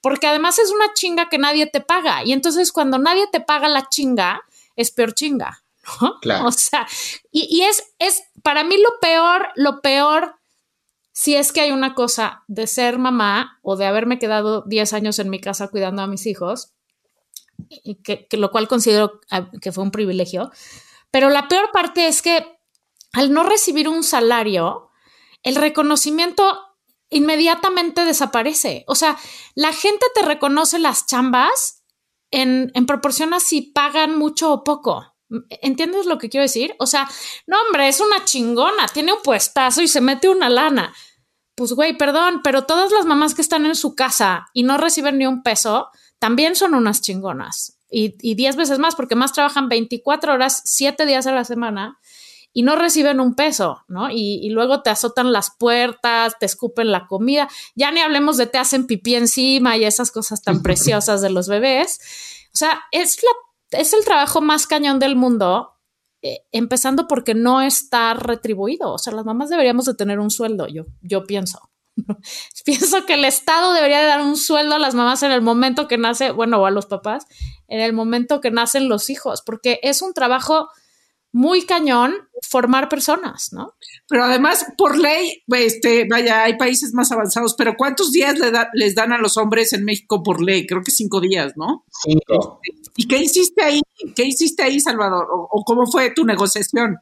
[0.00, 2.24] porque además es una chinga que nadie te paga.
[2.24, 4.40] Y entonces cuando nadie te paga la chinga,
[4.74, 5.62] es peor chinga,
[6.00, 6.18] ¿no?
[6.22, 6.46] Claro.
[6.48, 6.86] O sea,
[7.30, 10.36] y, es, es para mí lo peor, lo peor,
[11.12, 15.18] si es que hay una cosa de ser mamá o de haberme quedado 10 años
[15.18, 16.73] en mi casa cuidando a mis hijos,
[17.68, 20.50] y que, lo cual considero ah, que fue un privilegio,
[21.10, 22.58] pero la peor parte es que
[23.12, 24.90] al no recibir un salario,
[25.42, 26.58] el reconocimiento
[27.10, 28.84] inmediatamente desaparece.
[28.88, 29.16] O sea,
[29.54, 31.84] la gente te reconoce las chambas
[32.30, 35.14] en, proporción a si pagan mucho o poco.
[35.48, 36.74] ¿Entiendes lo que quiero decir?
[36.78, 37.08] O sea,
[37.46, 40.92] no, hombre, es una chingona, tiene un puestazo y se mete una lana.
[41.54, 45.18] Pues, güey, perdón, pero todas las mamás que están en su casa y no reciben
[45.18, 47.78] ni un peso, también son unas chingonas.
[47.90, 51.98] Y, diez veces más, porque más trabajan 24 horas, 7 días a la semana
[52.52, 54.08] y no reciben un peso, ¿no?
[54.10, 58.58] Y, luego te azotan las puertas, te escupen la comida, ya ni hablemos de te
[58.58, 62.00] hacen pipí encima y esas cosas tan preciosas de los bebés.
[62.52, 65.74] O sea, es, la, es el trabajo más cañón del mundo,
[66.22, 68.92] eh, empezando porque no está retribuido.
[68.92, 71.70] O sea, las mamás deberíamos de tener un sueldo, yo, yo pienso.
[72.64, 75.88] pienso que el Estado debería de dar un sueldo a las mamás en el momento
[75.88, 77.26] que nace, bueno, o a los papás,
[77.68, 80.68] en el momento que nacen los hijos, porque es un trabajo
[81.32, 82.14] muy cañón
[82.48, 83.74] formar personas, ¿no?
[84.08, 88.70] Pero además, por ley, este, vaya, hay países más avanzados, pero ¿cuántos días le da-
[88.72, 90.64] les dan a los hombres en México por ley?
[90.64, 91.84] Creo que cinco días, ¿no?
[92.04, 92.60] Cinco.
[92.96, 93.82] ¿Y qué hiciste ahí?
[94.14, 95.26] ¿Qué hiciste ahí, Salvador?
[95.32, 96.98] ¿O, o cómo fue tu negociación?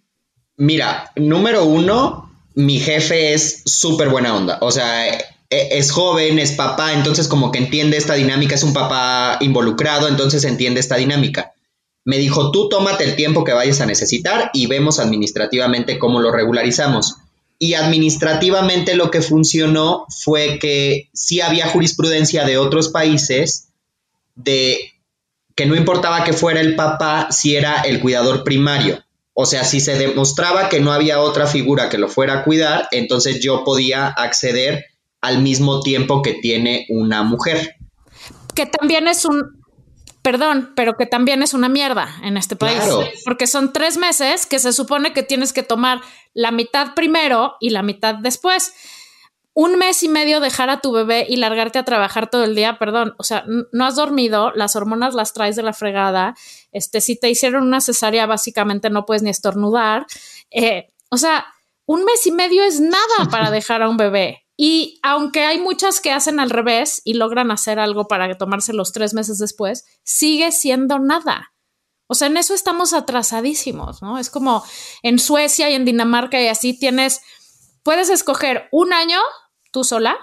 [0.56, 4.58] Mira, número uno, mi jefe es súper buena onda.
[4.60, 8.72] O sea, e- es joven, es papá, entonces como que entiende esta dinámica, es un
[8.72, 11.52] papá involucrado, entonces entiende esta dinámica.
[12.04, 16.32] Me dijo, tú tómate el tiempo que vayas a necesitar y vemos administrativamente cómo lo
[16.32, 17.16] regularizamos.
[17.58, 23.68] Y administrativamente lo que funcionó fue que sí había jurisprudencia de otros países
[24.34, 24.92] de
[25.54, 29.04] que no importaba que fuera el papá si era el cuidador primario.
[29.34, 32.88] O sea, si se demostraba que no había otra figura que lo fuera a cuidar,
[32.90, 34.84] entonces yo podía acceder
[35.20, 37.76] al mismo tiempo que tiene una mujer.
[38.54, 39.62] Que también es un,
[40.20, 42.76] perdón, pero que también es una mierda en este país.
[42.76, 43.04] Claro.
[43.24, 46.00] Porque son tres meses que se supone que tienes que tomar
[46.34, 48.72] la mitad primero y la mitad después.
[49.54, 52.78] Un mes y medio dejar a tu bebé y largarte a trabajar todo el día,
[52.78, 56.34] perdón, o sea, no has dormido, las hormonas las traes de la fregada,
[56.72, 60.06] este, si te hicieron una cesárea, básicamente no puedes ni estornudar.
[60.50, 61.46] Eh, o sea,
[61.84, 64.46] un mes y medio es nada para dejar a un bebé.
[64.56, 68.92] Y aunque hay muchas que hacen al revés y logran hacer algo para tomarse los
[68.92, 71.52] tres meses después, sigue siendo nada.
[72.06, 74.18] O sea, en eso estamos atrasadísimos, ¿no?
[74.18, 74.62] Es como
[75.02, 77.22] en Suecia y en Dinamarca y así tienes,
[77.82, 79.18] puedes escoger un año
[79.72, 80.16] tú sola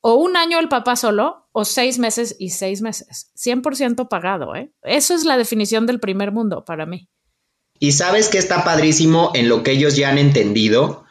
[0.00, 3.30] o un año el papá solo o seis meses y seis meses.
[3.36, 4.70] 100% pagado, ¿eh?
[4.82, 7.08] Eso es la definición del primer mundo para mí.
[7.80, 11.04] Y sabes que está padrísimo en lo que ellos ya han entendido,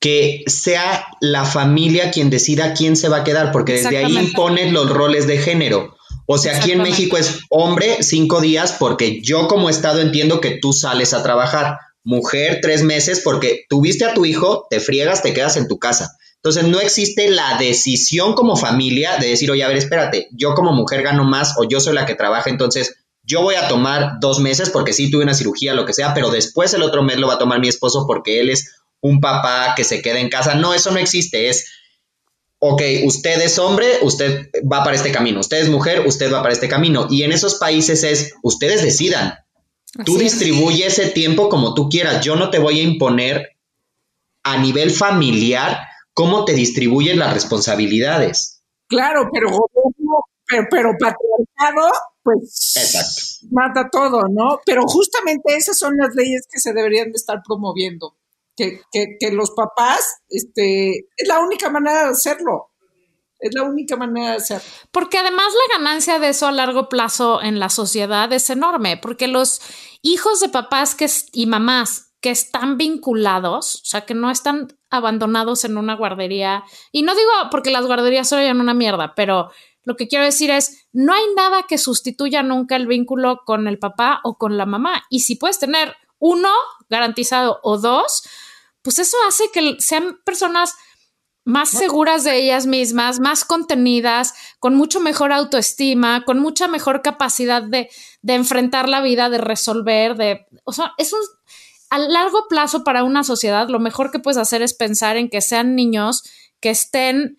[0.00, 4.72] que sea la familia quien decida quién se va a quedar, porque desde ahí imponen
[4.72, 5.96] los roles de género.
[6.26, 6.82] O sea, aquí en.
[6.82, 11.78] México es hombre cinco días porque yo como Estado entiendo que tú sales a trabajar,
[12.02, 16.16] mujer tres meses porque tuviste a tu hijo, te friegas, te quedas en tu casa.
[16.42, 20.72] Entonces no existe la decisión como familia de decir, oye, a ver, espérate, yo como
[20.72, 24.40] mujer gano más o yo soy la que trabaja, entonces yo voy a tomar dos
[24.40, 27.28] meses porque sí tuve una cirugía, lo que sea, pero después el otro mes lo
[27.28, 30.56] va a tomar mi esposo porque él es un papá que se queda en casa.
[30.56, 31.70] No, eso no existe, es,
[32.58, 36.54] ok, usted es hombre, usted va para este camino, usted es mujer, usted va para
[36.54, 37.06] este camino.
[37.08, 39.34] Y en esos países es, ustedes decidan,
[40.04, 40.22] tú es.
[40.22, 43.50] distribuye ese tiempo como tú quieras, yo no te voy a imponer
[44.42, 48.62] a nivel familiar cómo te distribuyen las responsabilidades.
[48.88, 51.90] Claro, pero gobierno, pero, pero patriarcado,
[52.22, 53.54] pues Exacto.
[53.54, 54.60] mata todo, ¿no?
[54.64, 58.16] Pero justamente esas son las leyes que se deberían de estar promoviendo.
[58.54, 62.68] Que, que, que los papás, este, es la única manera de hacerlo.
[63.38, 64.64] Es la única manera de hacerlo.
[64.92, 69.26] Porque además la ganancia de eso a largo plazo en la sociedad es enorme, porque
[69.26, 69.62] los
[70.02, 75.64] hijos de papás que y mamás que están vinculados, o sea, que no están abandonados
[75.64, 79.50] en una guardería, y no digo porque las guarderías son una mierda, pero
[79.84, 83.78] lo que quiero decir es, no hay nada que sustituya nunca el vínculo con el
[83.78, 85.02] papá o con la mamá.
[85.10, 86.50] Y si puedes tener uno
[86.88, 88.22] garantizado o dos,
[88.82, 90.74] pues eso hace que sean personas
[91.44, 97.62] más seguras de ellas mismas, más contenidas, con mucho mejor autoestima, con mucha mejor capacidad
[97.62, 97.90] de,
[98.22, 101.20] de enfrentar la vida, de resolver, de, o sea, es un,
[101.92, 105.42] a largo plazo para una sociedad, lo mejor que puedes hacer es pensar en que
[105.42, 106.22] sean niños
[106.58, 107.36] que estén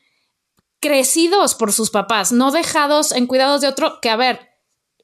[0.79, 4.51] crecidos por sus papás, no dejados en cuidados de otro, que a ver,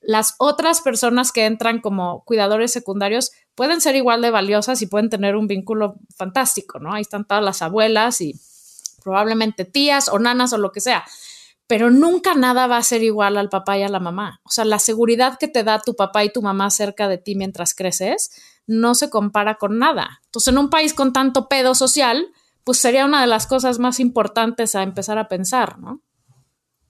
[0.02, 5.10] las otras personas que entran como cuidadores secundarios pueden ser igual de valiosas y pueden
[5.10, 6.94] tener un vínculo fantástico, ¿no?
[6.94, 8.40] Ahí están todas las abuelas y
[9.04, 11.06] probablemente tías o nanas o lo que sea,
[11.66, 14.42] pero nunca nada va a ser igual al papá y a la mamá.
[14.44, 17.34] O sea, la seguridad que te da tu papá y tu mamá cerca de ti
[17.34, 18.30] mientras creces
[18.70, 20.22] no se compara con nada.
[20.26, 22.28] Entonces, en un país con tanto pedo social,
[22.64, 26.02] pues sería una de las cosas más importantes a empezar a pensar, ¿no?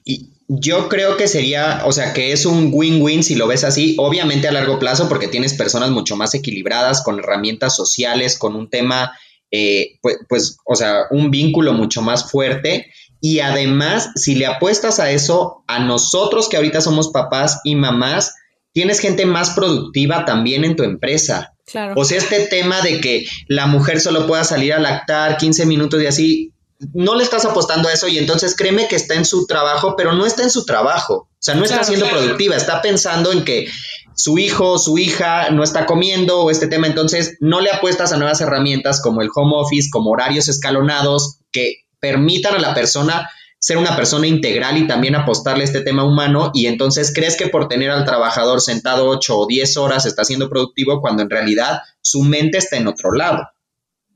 [0.03, 3.95] Y yo creo que sería, o sea, que es un win-win si lo ves así,
[3.97, 8.69] obviamente a largo plazo, porque tienes personas mucho más equilibradas, con herramientas sociales, con un
[8.69, 9.13] tema,
[9.51, 12.91] eh, pues, pues, o sea, un vínculo mucho más fuerte.
[13.21, 18.35] Y además, si le apuestas a eso, a nosotros que ahorita somos papás y mamás,
[18.73, 21.53] tienes gente más productiva también en tu empresa.
[21.65, 21.93] Claro.
[21.97, 26.01] O sea, este tema de que la mujer solo pueda salir a lactar 15 minutos
[26.01, 26.53] y así,
[26.93, 30.13] no le estás apostando a eso y entonces créeme que está en su trabajo, pero
[30.13, 31.13] no está en su trabajo.
[31.29, 32.21] O sea, no está siendo claro.
[32.21, 33.67] productiva, está pensando en que
[34.15, 38.17] su hijo, su hija no está comiendo o este tema, entonces no le apuestas a
[38.17, 43.29] nuevas herramientas como el home office, como horarios escalonados que permitan a la persona
[43.59, 47.47] ser una persona integral y también apostarle a este tema humano y entonces crees que
[47.47, 51.81] por tener al trabajador sentado 8 o 10 horas está siendo productivo cuando en realidad
[52.01, 53.43] su mente está en otro lado.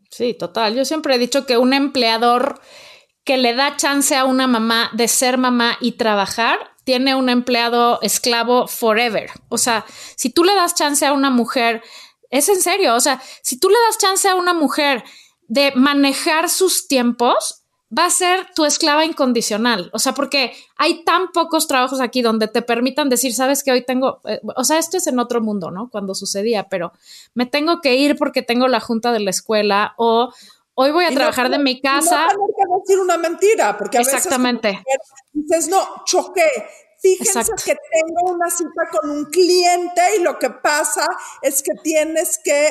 [0.09, 0.75] Sí, total.
[0.75, 2.61] Yo siempre he dicho que un empleador
[3.23, 7.99] que le da chance a una mamá de ser mamá y trabajar, tiene un empleado
[8.01, 9.29] esclavo forever.
[9.49, 9.85] O sea,
[10.15, 11.81] si tú le das chance a una mujer,
[12.29, 15.03] es en serio, o sea, si tú le das chance a una mujer
[15.47, 17.62] de manejar sus tiempos,
[17.97, 19.89] va a ser tu esclava incondicional.
[19.93, 23.85] O sea, porque hay tan pocos trabajos aquí donde te permitan decir, sabes que hoy
[23.85, 25.89] tengo, eh, o sea, esto es en otro mundo, ¿no?
[25.89, 26.93] Cuando sucedía, pero
[27.33, 30.33] me tengo que ir porque tengo la junta de la escuela o
[30.75, 32.27] hoy voy a trabajar de mi casa.
[32.27, 34.83] No que decir una mentira, porque a Exactamente.
[35.33, 36.49] dices, no, choqué.
[36.99, 41.05] Fíjense que tengo una cita con un cliente y lo que pasa
[41.41, 42.67] es que tienes que,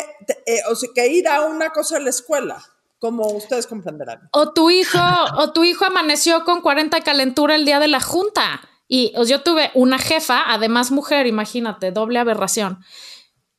[0.46, 2.71] eh, o sea, que ir a una cosa de la escuela
[3.02, 4.28] como ustedes comprenderán.
[4.30, 5.00] O tu hijo,
[5.36, 8.60] o tu hijo amaneció con 40 calentura el día de la junta.
[8.86, 12.78] Y yo tuve una jefa, además mujer, imagínate, doble aberración.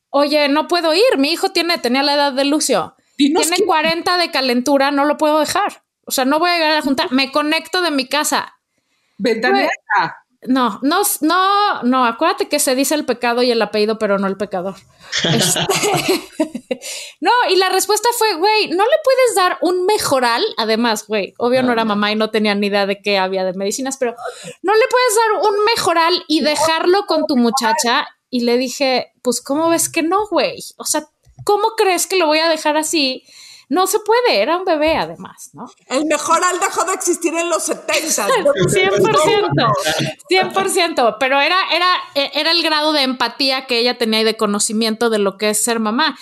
[0.09, 2.95] Oye, no puedo ir, mi hijo tiene, tenía la edad de Lucio.
[3.17, 5.83] Tiene 40 de calentura, no lo puedo dejar.
[6.05, 8.55] O sea, no voy a llegar a la junta, me conecto de mi casa.
[9.17, 10.22] Ventaneta.
[10.47, 14.27] No, no, no, no, acuérdate que se dice el pecado y el apellido, pero no
[14.27, 14.75] el pecador.
[15.23, 15.59] Este,
[17.21, 21.61] no, y la respuesta fue, güey, no le puedes dar un mejoral, además, güey, obvio
[21.61, 24.15] no era mamá y no tenía ni idea de qué había de medicinas, pero
[24.63, 28.07] no le puedes dar un mejoral y dejarlo con tu muchacha.
[28.29, 30.57] Y le dije, pues, ¿cómo ves que no, güey?
[30.77, 31.07] O sea,
[31.43, 33.23] ¿cómo crees que lo voy a dejar así?
[33.69, 35.71] No se puede, era un bebé además, ¿no?
[35.87, 38.27] El mejoral dejó de existir en los 70.
[38.27, 39.73] 100%,
[40.29, 45.09] 100%, pero era, era, era el grado de empatía que ella tenía y de conocimiento
[45.09, 46.17] de lo que es ser mamá.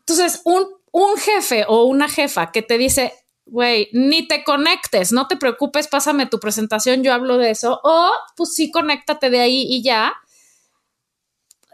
[0.00, 3.14] Entonces, un, un jefe o una jefa que te dice,
[3.46, 8.10] güey, ni te conectes, no te preocupes, pásame tu presentación, yo hablo de eso, o
[8.36, 10.14] pues sí, conéctate de ahí y ya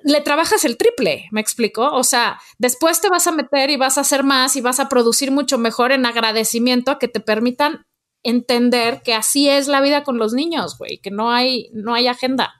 [0.07, 1.91] le trabajas el triple, me explico.
[1.91, 4.89] O sea, después te vas a meter y vas a hacer más y vas a
[4.89, 7.85] producir mucho mejor en agradecimiento a que te permitan
[8.23, 12.07] entender que así es la vida con los niños, güey, que no hay, no hay
[12.07, 12.55] agenda.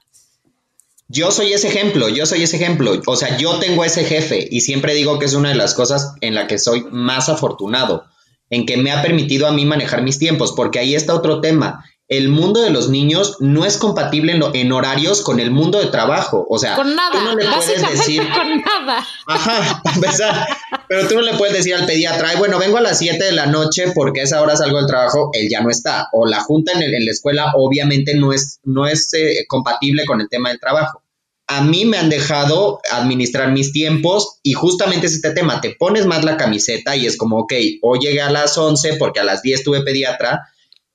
[1.07, 3.01] Yo soy ese ejemplo, yo soy ese ejemplo.
[3.05, 6.15] O sea, yo tengo ese jefe y siempre digo que es una de las cosas
[6.19, 8.03] en la que soy más afortunado,
[8.49, 11.85] en que me ha permitido a mí manejar mis tiempos, porque ahí está otro tema
[12.09, 16.45] el mundo de los niños no es compatible en, horarios con el mundo de trabajo.
[16.49, 18.21] O sea, con nada, tú no le puedes decir.
[18.33, 19.05] Con nada.
[19.25, 20.47] Ajá, empezar.
[20.87, 23.47] Pero tú no le puedes decir al pediatra, bueno, vengo a las 7 de la
[23.47, 26.07] noche porque a esa hora salgo del trabajo, él ya no está.
[26.13, 30.29] O la junta en, la escuela obviamente no es, no es eh, compatible con el
[30.29, 31.03] tema del trabajo.
[31.47, 36.05] A mí me han dejado administrar mis tiempos y justamente es este tema, te pones
[36.05, 39.41] más la camiseta y es como, ok, hoy llegué a las 11 porque a las
[39.41, 40.41] 10 tuve pediatra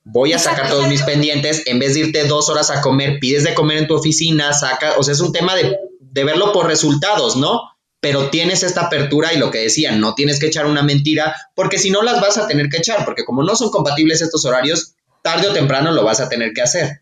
[0.03, 3.43] voy a sacar todos mis pendientes, en vez de irte dos horas a comer, pides
[3.43, 5.77] de comer en tu oficina, saca, o sea, es un tema de,
[6.23, 7.71] verlo por resultados, ¿no?
[7.99, 11.79] Pero tienes esta apertura y lo que decía, no tienes que echar una mentira, porque
[11.79, 14.95] si no las vas a tener que echar, porque como no son compatibles estos horarios,
[15.21, 17.01] tarde o temprano lo vas a tener que hacer.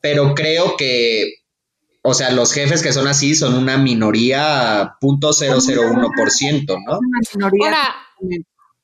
[0.00, 1.34] Pero creo que,
[2.02, 6.98] o sea, los jefes que son así son una minoría .001%, ¿no?
[7.64, 7.94] Ahora,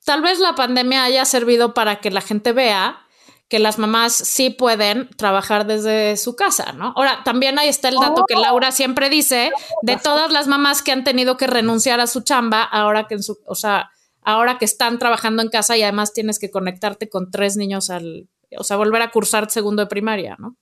[0.05, 3.06] tal vez la pandemia haya servido para que la gente vea
[3.49, 6.93] que las mamás sí pueden trabajar desde su casa, ¿no?
[6.97, 10.93] Ahora, también ahí está el dato que Laura siempre dice de todas las mamás que
[10.93, 13.91] han tenido que renunciar a su chamba ahora que en su, o sea,
[14.23, 18.29] ahora que están trabajando en casa y además tienes que conectarte con tres niños al,
[18.59, 20.57] o sea, volver a cursar segundo de primaria, ¿no?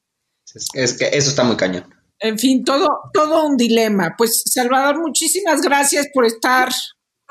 [0.74, 1.95] Es que eso está muy cañón.
[2.18, 4.14] En fin, todo, todo un dilema.
[4.16, 6.68] Pues, Salvador, muchísimas gracias por estar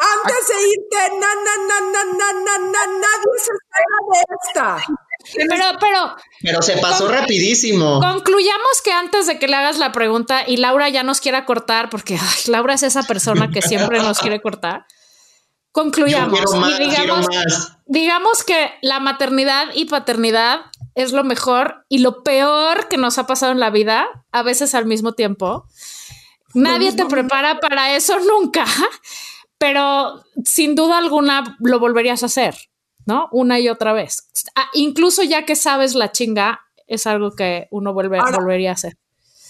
[0.04, 4.68] antes de irte, na, na, na, na, na, na, na, nadie se espera de esta.
[5.36, 6.16] Pero, pero.
[6.42, 8.00] Pero se pasó rapidísimo.
[8.00, 11.90] Concluyamos que antes de que le hagas la pregunta y Laura ya nos quiera cortar,
[11.90, 14.86] porque Laura es esa persona que siempre nos quiere cortar.
[15.72, 16.40] Concluyamos.
[16.80, 17.28] y digamos,
[17.88, 20.62] digamos que la maternidad y paternidad
[20.94, 24.76] es lo mejor y lo peor que nos ha pasado en la vida, a veces
[24.76, 25.66] al mismo tiempo.
[26.54, 28.66] Nadie te prepara para eso nunca,
[29.58, 32.56] pero sin duda alguna lo volverías a hacer.
[33.06, 33.30] ¿No?
[33.32, 34.30] Una y otra vez.
[34.56, 38.98] Ah, incluso ya que sabes la chinga, es algo que uno vuelve, volvería a hacer.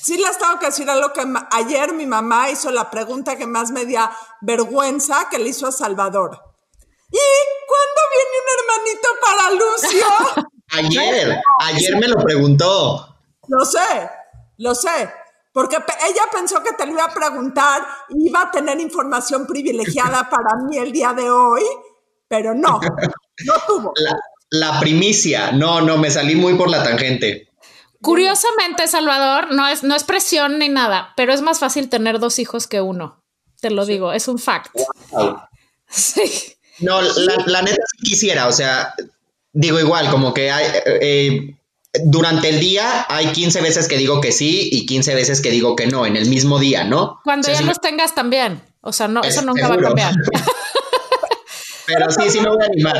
[0.04, 3.72] Sí les tengo que decir algo que ayer mi mamá hizo la pregunta que más
[3.72, 4.01] me dio
[4.41, 6.41] vergüenza que le hizo a Salvador.
[7.10, 7.20] ¿Y
[7.68, 10.47] cuándo viene un hermanito para Lucio?
[10.78, 13.18] ayer, ayer me lo preguntó.
[13.47, 14.10] Lo sé,
[14.58, 15.10] lo sé.
[15.54, 20.28] Porque ella pensó que te lo iba a preguntar y iba a tener información privilegiada
[20.28, 21.62] para mí el día de hoy,
[22.28, 22.80] pero no,
[23.46, 23.94] no tuvo.
[24.50, 25.52] la primicia.
[25.52, 27.50] No, no, me salí muy por la tangente.
[28.02, 32.38] Curiosamente, Salvador, no es, no es presión ni nada, pero es más fácil tener dos
[32.38, 33.24] hijos que uno.
[33.62, 34.72] Te lo digo, es un fact.
[35.12, 35.38] Wow.
[35.96, 36.56] Sí.
[36.80, 38.96] No, la, la neta sí quisiera, o sea,
[39.52, 41.56] digo igual, como que hay, eh,
[42.04, 45.76] durante el día hay 15 veces que digo que sí y 15 veces que digo
[45.76, 47.20] que no, en el mismo día, ¿no?
[47.24, 48.64] Cuando O sea, ya los tengas también.
[48.82, 50.14] O sea, no, eso Eh, nunca va a cambiar.
[51.86, 52.98] Pero sí, sí me voy a animar.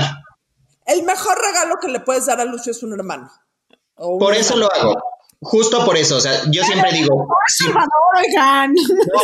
[0.86, 3.32] El mejor regalo que le puedes dar a Lucio es un hermano.
[3.96, 4.96] Por eso lo hago.
[5.40, 8.74] Justo por eso, o sea, yo siempre digo, sí, Salvador, oigan.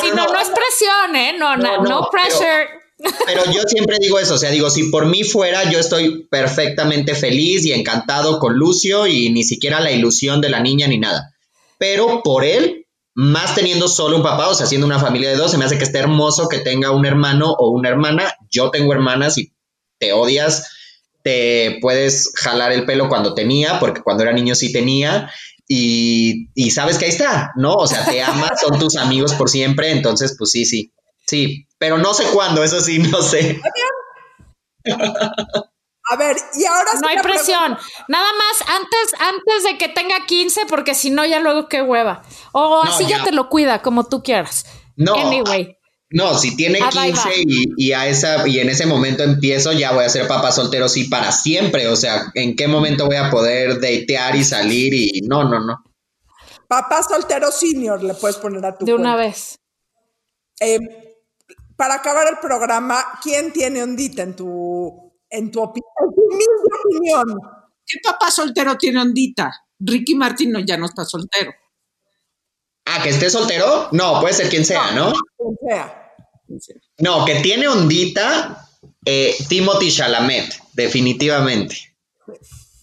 [0.01, 1.35] Sí, no, no es presión, ¿eh?
[1.37, 2.67] No, no, No, no, no, pressure.
[3.25, 7.15] Pero yo siempre digo eso, o sea, digo, si por mí fuera, yo estoy perfectamente
[7.15, 11.33] feliz y encantado con Lucio y ni siquiera la ilusión de la niña ni nada.
[11.77, 12.78] Pero por él,
[13.19, 15.77] más teniendo solo un papá, o sea, siendo una familia de dos, se me hace
[15.77, 18.33] que esté hermoso que tenga un hermano o una hermana.
[18.49, 19.51] Yo tengo hermanas y
[19.97, 20.69] te odias,
[21.21, 25.29] te puedes jalar el pelo cuando tenía, porque cuando era niño sí tenía.
[25.67, 27.73] Y, y sabes que ahí está, ¿no?
[27.73, 30.93] O sea, te amas, son tus amigos por siempre, entonces, pues sí, sí.
[31.27, 33.59] Sí, pero no sé cuándo, eso sí, no sé.
[36.11, 37.77] A ver, y ahora sí No hay presión.
[38.07, 42.23] Nada más antes, antes de que tenga 15, porque si no, ya luego qué hueva.
[42.51, 43.19] O No, así ya.
[43.19, 43.23] ya.
[43.25, 44.65] te lo cuida, como tú quieras.
[44.95, 45.13] No.
[45.15, 45.75] Anyway.
[46.11, 47.35] No, si tiene Ah, va, ahí 15 va.
[47.35, 50.89] y, y a esa, y en ese momento empiezo, ya voy a ser papá soltero,
[50.89, 51.87] sí, para siempre.
[51.87, 54.91] O sea, ¿en qué momento voy a poder datear y salir?
[54.95, 55.83] Y no, no, no.
[56.67, 59.59] Papá soltero senior le puedes poner a tu De una vez.
[60.59, 60.79] Eh,
[61.75, 66.21] para acabar el programa, ¿quién tiene ondita en tu, en tu, opi- en tu
[66.89, 67.39] opinión?
[67.85, 69.51] ¿Qué papá soltero tiene ondita?
[69.79, 71.51] Ricky Martin no, ya no está soltero.
[72.85, 73.89] Ah, que esté soltero.
[73.91, 75.13] No, puede ser quien sea, ¿no?
[75.37, 76.13] Quien sea.
[76.97, 78.67] No, que tiene ondita,
[79.05, 81.95] eh, Timothy Chalamet, definitivamente.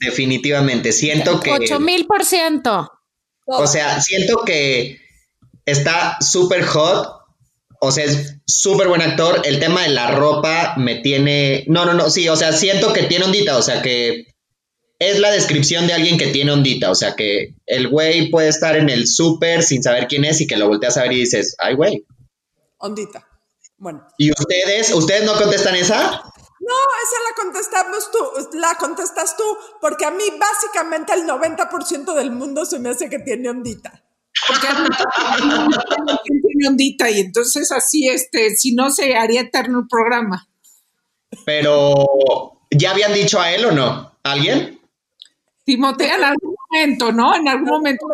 [0.01, 0.93] Definitivamente.
[0.93, 1.53] Siento que.
[1.53, 2.91] Ocho mil por ciento.
[3.47, 5.01] O sea, siento que
[5.65, 7.16] está súper hot.
[7.81, 9.43] O sea, es súper buen actor.
[9.45, 11.65] El tema de la ropa me tiene.
[11.69, 12.11] No, no, no.
[12.11, 13.57] Sí, o sea, siento que tiene ondita.
[13.57, 14.27] O sea, que
[14.99, 16.91] es la descripción de alguien que tiene ondita.
[16.91, 20.47] O sea, que el güey puede estar en el súper sin saber quién es y
[20.47, 22.07] que lo volteas a ver y dices, ay, güey.
[22.79, 23.27] Ondita.
[23.79, 24.07] Bueno.
[24.19, 24.93] ¿Y ustedes?
[24.95, 26.23] ¿Ustedes no contestan esa?
[26.67, 26.75] No,
[27.05, 29.45] esa la contestamos tú, la contestas tú,
[29.81, 34.06] porque a mí básicamente el 90% del mundo se me hace que tiene ondita.
[34.49, 34.67] Porque
[36.25, 40.49] ¿quién tiene ondita y entonces así, este, si no se haría eterno el programa.
[41.45, 41.95] Pero,
[42.71, 44.19] ¿ya habían dicho a él o no?
[44.23, 44.81] ¿Alguien?
[45.65, 47.35] Timoteo en algún momento, ¿no?
[47.35, 48.07] En algún momento.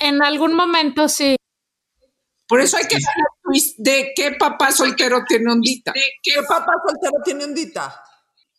[0.00, 1.36] En algún momento sí.
[2.48, 5.92] Por eso hay que hacer el twist de qué papá soltero tiene ondita.
[5.92, 8.02] ¿Qué papá soltero tiene ondita?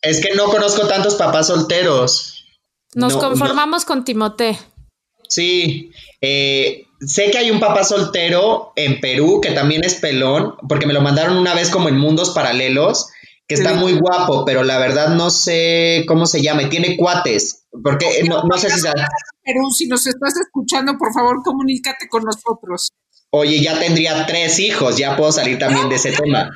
[0.00, 2.46] Es que no conozco tantos papás solteros.
[2.94, 4.58] Nos No, conformamos con Timote.
[5.30, 10.86] Sí, eh, sé que hay un papá soltero en Perú que también es pelón, porque
[10.86, 13.06] me lo mandaron una vez como en mundos paralelos,
[13.46, 17.64] que está muy guapo, pero la verdad no sé cómo se llama, y tiene cuates,
[17.82, 18.80] porque no, no sé si...
[18.80, 18.92] sa-
[19.42, 22.90] Perú, si nos estás escuchando, por favor, comunícate con nosotros.
[23.30, 26.50] Oye, ya tendría tres hijos, ya puedo salir también de ese tema.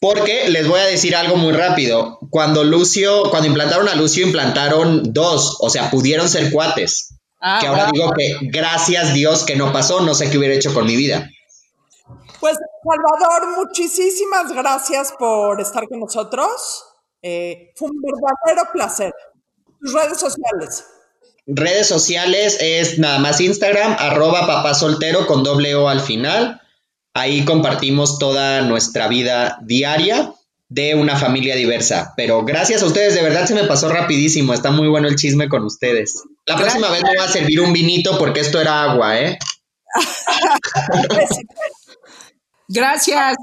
[0.00, 2.18] Porque les voy a decir algo muy rápido.
[2.30, 7.17] Cuando Lucio, cuando implantaron a Lucio, implantaron dos, o sea, pudieron ser cuates.
[7.40, 7.92] Ah, que ahora wow.
[7.92, 11.28] digo que gracias Dios que no pasó, no sé qué hubiera hecho con mi vida.
[12.40, 16.84] Pues Salvador, muchísimas gracias por estar con nosotros.
[17.22, 19.12] Eh, fue un verdadero placer.
[19.80, 20.84] Tus redes sociales.
[21.46, 26.60] Redes sociales es nada más Instagram, arroba papá soltero con doble O al final.
[27.14, 30.34] Ahí compartimos toda nuestra vida diaria
[30.68, 32.12] de una familia diversa.
[32.16, 34.52] Pero gracias a ustedes, de verdad se me pasó rapidísimo.
[34.52, 36.22] Está muy bueno el chisme con ustedes.
[36.48, 39.38] La próxima vez me voy a servir un vinito porque esto era agua, ¿eh?
[42.68, 43.36] Gracias.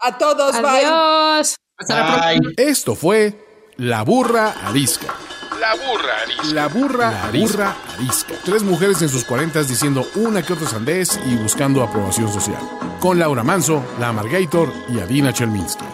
[0.00, 0.84] A todos, bye.
[0.84, 1.56] Adiós.
[1.76, 2.50] Hasta la próxima.
[2.56, 5.14] Esto fue La Burra Arisca.
[5.60, 6.52] La burra arisca.
[6.52, 7.76] La burra, arisca.
[7.96, 8.34] arisca.
[8.44, 12.60] Tres mujeres en sus cuarentas diciendo una que otra sandez y buscando aprobación social.
[13.00, 15.84] Con Laura Manso, La Amargator y Adina Chelminsky.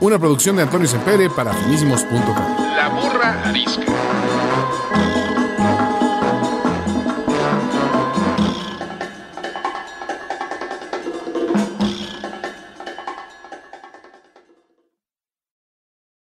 [0.00, 2.76] Una producción de Antonio Sempere para finísimos.com.
[2.76, 3.82] La burra arisca.